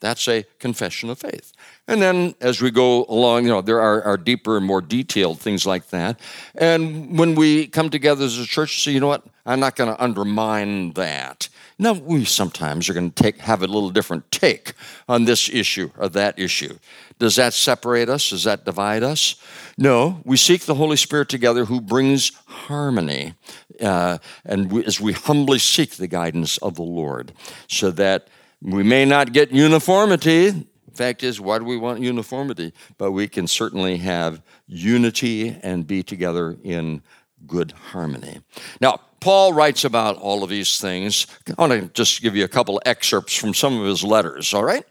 That's 0.00 0.28
a 0.28 0.44
confession 0.60 1.10
of 1.10 1.18
faith. 1.18 1.52
And 1.88 2.00
then 2.00 2.34
as 2.40 2.62
we 2.62 2.70
go 2.70 3.04
along, 3.08 3.44
you 3.44 3.50
know, 3.50 3.60
there 3.60 3.80
are, 3.80 4.02
are, 4.02 4.16
deeper 4.16 4.56
and 4.56 4.64
more 4.64 4.80
detailed 4.80 5.40
things 5.40 5.66
like 5.66 5.88
that. 5.88 6.20
And 6.54 7.18
when 7.18 7.34
we 7.34 7.66
come 7.66 7.90
together 7.90 8.24
as 8.24 8.38
a 8.38 8.46
church, 8.46 8.84
say, 8.84 8.92
you 8.92 9.00
know 9.00 9.08
what, 9.08 9.26
I'm 9.44 9.58
not 9.58 9.74
going 9.74 9.92
to 9.92 10.00
undermine 10.02 10.92
that. 10.92 11.48
Now, 11.80 11.92
we 11.92 12.24
sometimes 12.24 12.88
are 12.88 12.94
going 12.94 13.12
to 13.12 13.22
take, 13.22 13.38
have 13.38 13.62
a 13.62 13.66
little 13.66 13.90
different 13.90 14.30
take 14.32 14.72
on 15.08 15.26
this 15.26 15.48
issue 15.48 15.90
or 15.96 16.08
that 16.08 16.36
issue. 16.36 16.76
Does 17.20 17.36
that 17.36 17.54
separate 17.54 18.08
us? 18.08 18.30
Does 18.30 18.44
that 18.44 18.64
divide 18.64 19.04
us? 19.04 19.36
No, 19.76 20.20
we 20.24 20.36
seek 20.36 20.62
the 20.62 20.74
Holy 20.74 20.96
Spirit 20.96 21.28
together 21.28 21.66
who 21.66 21.80
brings 21.80 22.32
harmony. 22.46 23.34
Uh, 23.80 24.18
and 24.44 24.72
we, 24.72 24.84
as 24.84 25.00
we 25.00 25.12
humbly 25.12 25.60
seek 25.60 25.92
the 25.92 26.08
guidance 26.08 26.58
of 26.58 26.74
the 26.74 26.82
Lord, 26.82 27.32
so 27.68 27.92
that 27.92 28.28
we 28.60 28.82
may 28.82 29.04
not 29.04 29.32
get 29.32 29.52
uniformity. 29.52 30.66
Fact 30.94 31.22
is, 31.22 31.40
why 31.40 31.60
do 31.60 31.64
we 31.64 31.76
want 31.76 32.00
uniformity? 32.00 32.72
But 32.96 33.12
we 33.12 33.28
can 33.28 33.46
certainly 33.46 33.98
have 33.98 34.42
unity 34.66 35.56
and 35.62 35.86
be 35.86 36.02
together 36.02 36.56
in 36.64 37.02
good 37.46 37.70
harmony. 37.70 38.40
Now, 38.80 39.00
Paul 39.20 39.52
writes 39.52 39.84
about 39.84 40.16
all 40.16 40.44
of 40.44 40.50
these 40.50 40.78
things. 40.78 41.26
I 41.46 41.60
want 41.60 41.72
to 41.72 41.88
just 41.88 42.22
give 42.22 42.36
you 42.36 42.44
a 42.44 42.48
couple 42.48 42.80
excerpts 42.86 43.34
from 43.34 43.54
some 43.54 43.80
of 43.80 43.86
his 43.86 44.04
letters, 44.04 44.54
all 44.54 44.64
right? 44.64 44.84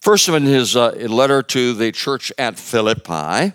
First, 0.00 0.28
of 0.28 0.34
in 0.34 0.44
his 0.44 0.76
uh, 0.76 0.90
letter 1.08 1.42
to 1.42 1.74
the 1.74 1.92
church 1.92 2.32
at 2.38 2.58
Philippi, 2.58 3.52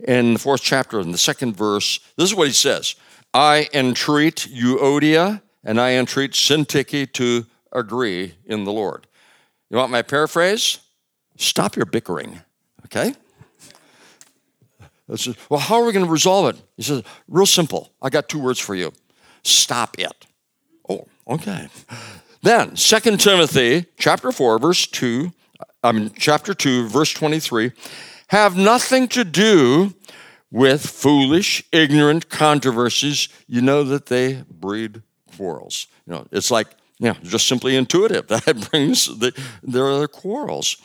in 0.00 0.34
the 0.34 0.38
fourth 0.38 0.62
chapter, 0.62 1.00
in 1.00 1.10
the 1.10 1.18
second 1.18 1.56
verse, 1.56 2.00
this 2.16 2.30
is 2.30 2.34
what 2.34 2.46
he 2.46 2.52
says 2.52 2.96
I 3.34 3.68
entreat 3.72 4.48
Euodia 4.50 5.42
and 5.64 5.80
I 5.80 5.94
entreat 5.94 6.32
Syntyche 6.32 7.12
to 7.14 7.46
agree 7.72 8.34
in 8.44 8.64
the 8.64 8.72
Lord. 8.72 9.06
You 9.68 9.76
want 9.78 9.90
my 9.90 10.02
paraphrase? 10.02 10.78
Stop 11.36 11.76
your 11.76 11.86
bickering, 11.86 12.40
okay? 12.86 13.14
Says, 15.14 15.36
well, 15.48 15.60
how 15.60 15.80
are 15.80 15.84
we 15.84 15.92
going 15.92 16.04
to 16.04 16.10
resolve 16.10 16.54
it? 16.54 16.62
He 16.76 16.82
says, 16.82 17.02
real 17.28 17.46
simple. 17.46 17.92
I 18.02 18.08
got 18.10 18.28
two 18.28 18.40
words 18.40 18.58
for 18.58 18.74
you. 18.74 18.92
Stop 19.46 19.98
it. 19.98 20.26
Oh, 20.88 21.06
okay. 21.28 21.68
Then, 22.42 22.74
2 22.74 23.16
Timothy 23.16 23.86
chapter 23.98 24.32
4, 24.32 24.58
verse 24.58 24.86
2, 24.86 25.32
I 25.82 25.92
mean 25.92 26.10
chapter 26.16 26.54
2, 26.54 26.88
verse 26.88 27.12
23, 27.12 27.72
have 28.28 28.56
nothing 28.56 29.08
to 29.08 29.24
do 29.24 29.94
with 30.50 30.86
foolish, 30.86 31.64
ignorant 31.72 32.28
controversies. 32.28 33.28
You 33.46 33.60
know 33.62 33.84
that 33.84 34.06
they 34.06 34.44
breed 34.50 35.02
quarrels. 35.36 35.86
You 36.06 36.14
know, 36.14 36.26
it's 36.30 36.50
like 36.50 36.68
yeah, 36.98 37.14
just 37.22 37.46
simply 37.46 37.76
intuitive. 37.76 38.26
That 38.28 38.70
brings 38.70 39.06
the, 39.06 39.32
there 39.62 39.86
are 39.86 39.98
the 39.98 40.08
quarrels. 40.08 40.76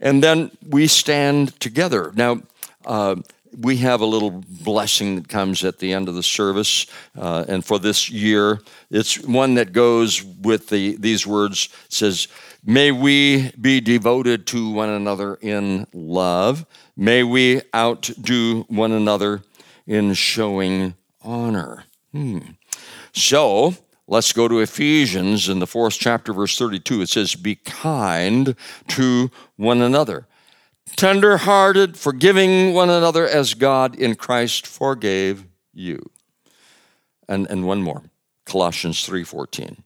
And 0.00 0.22
then 0.22 0.50
we 0.66 0.86
stand 0.86 1.58
together. 1.60 2.12
Now, 2.14 2.42
uh, 2.86 3.16
we 3.56 3.78
have 3.78 4.00
a 4.00 4.06
little 4.06 4.30
blessing 4.30 5.16
that 5.16 5.28
comes 5.28 5.64
at 5.64 5.78
the 5.78 5.92
end 5.92 6.08
of 6.08 6.14
the 6.14 6.22
service. 6.22 6.86
Uh, 7.16 7.44
and 7.48 7.64
for 7.64 7.78
this 7.78 8.10
year, 8.10 8.60
it's 8.90 9.20
one 9.20 9.54
that 9.54 9.72
goes 9.72 10.22
with 10.22 10.68
the, 10.68 10.96
these 10.96 11.26
words 11.26 11.68
it 11.86 11.92
says, 11.92 12.28
May 12.64 12.90
we 12.92 13.50
be 13.60 13.80
devoted 13.80 14.46
to 14.48 14.70
one 14.70 14.88
another 14.88 15.36
in 15.36 15.86
love. 15.92 16.66
May 16.96 17.22
we 17.22 17.62
outdo 17.74 18.64
one 18.68 18.92
another 18.92 19.42
in 19.86 20.14
showing 20.14 20.94
honor. 21.22 21.84
Hmm. 22.12 22.38
So, 23.12 23.74
Let's 24.10 24.32
go 24.32 24.48
to 24.48 24.60
Ephesians 24.60 25.50
in 25.50 25.58
the 25.58 25.66
fourth 25.66 25.98
chapter, 25.98 26.32
verse 26.32 26.56
32. 26.56 27.02
It 27.02 27.10
says, 27.10 27.34
Be 27.34 27.56
kind 27.56 28.56
to 28.88 29.30
one 29.56 29.82
another, 29.82 30.26
tender 30.96 31.38
hearted, 31.38 31.96
forgiving 31.96 32.74
one 32.74 32.90
another 32.90 33.26
as 33.26 33.54
God 33.54 33.94
in 33.94 34.14
Christ 34.14 34.66
forgave 34.66 35.44
you. 35.72 36.10
And, 37.28 37.46
and 37.50 37.66
one 37.66 37.82
more, 37.82 38.02
Colossians 38.44 39.06
3:14. 39.06 39.78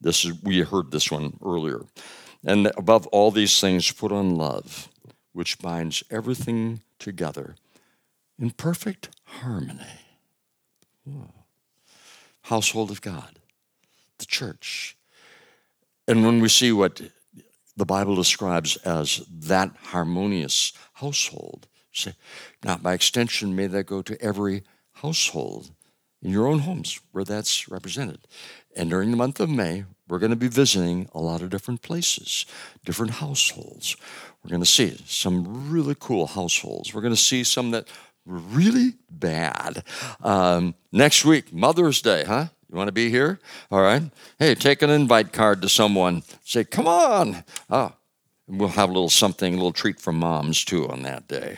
This 0.00 0.24
is 0.24 0.42
we 0.42 0.60
heard 0.60 0.90
this 0.90 1.10
one 1.10 1.38
earlier. 1.44 1.82
And 2.44 2.70
above 2.76 3.06
all 3.08 3.30
these 3.30 3.60
things, 3.60 3.90
put 3.90 4.12
on 4.12 4.36
love, 4.36 4.88
which 5.32 5.58
binds 5.58 6.02
everything 6.10 6.82
together 6.98 7.56
in 8.38 8.50
perfect 8.50 9.08
harmony. 9.24 10.04
Household 12.42 12.90
of 12.90 13.00
God 13.00 13.38
the 14.18 14.26
church. 14.26 14.96
And 16.06 16.24
when 16.24 16.40
we 16.40 16.48
see 16.48 16.72
what 16.72 17.00
the 17.78 17.86
Bible 17.86 18.16
describes 18.16 18.76
as 18.78 19.22
that 19.30 19.70
harmonious 19.84 20.72
household, 20.94 21.68
now 22.64 22.76
by 22.76 22.92
extension, 22.92 23.54
may 23.54 23.68
that 23.68 23.84
go 23.84 24.02
to 24.02 24.20
every 24.20 24.64
household 24.94 25.70
in 26.20 26.32
your 26.32 26.48
own 26.48 26.60
homes 26.60 27.00
where 27.12 27.24
that's 27.24 27.68
represented. 27.68 28.18
And 28.76 28.90
during 28.90 29.12
the 29.12 29.16
month 29.16 29.38
of 29.38 29.48
May, 29.48 29.84
we're 30.08 30.18
going 30.18 30.30
to 30.30 30.36
be 30.36 30.48
visiting 30.48 31.08
a 31.14 31.20
lot 31.20 31.40
of 31.40 31.50
different 31.50 31.82
places, 31.82 32.46
different 32.84 33.12
households. 33.12 33.96
We're 34.42 34.50
going 34.50 34.62
to 34.62 34.66
see 34.66 34.98
some 35.06 35.70
really 35.70 35.94
cool 35.98 36.26
households. 36.26 36.92
We're 36.92 37.02
going 37.02 37.14
to 37.14 37.20
see 37.20 37.44
some 37.44 37.70
that 37.70 37.86
were 38.26 38.38
really 38.38 38.94
bad. 39.10 39.84
Um, 40.22 40.74
next 40.90 41.24
week, 41.24 41.52
Mother's 41.52 42.02
Day, 42.02 42.24
huh? 42.24 42.48
You 42.70 42.76
want 42.76 42.88
to 42.88 42.92
be 42.92 43.08
here? 43.08 43.40
All 43.70 43.80
right. 43.80 44.02
Hey, 44.38 44.54
take 44.54 44.82
an 44.82 44.90
invite 44.90 45.32
card 45.32 45.62
to 45.62 45.68
someone. 45.68 46.22
Say, 46.44 46.64
come 46.64 46.86
on. 46.86 47.44
Oh, 47.70 47.92
we'll 48.46 48.68
have 48.68 48.90
a 48.90 48.92
little 48.92 49.08
something, 49.08 49.54
a 49.54 49.56
little 49.56 49.72
treat 49.72 49.98
for 49.98 50.12
moms 50.12 50.64
too 50.64 50.88
on 50.88 51.02
that 51.02 51.28
day. 51.28 51.56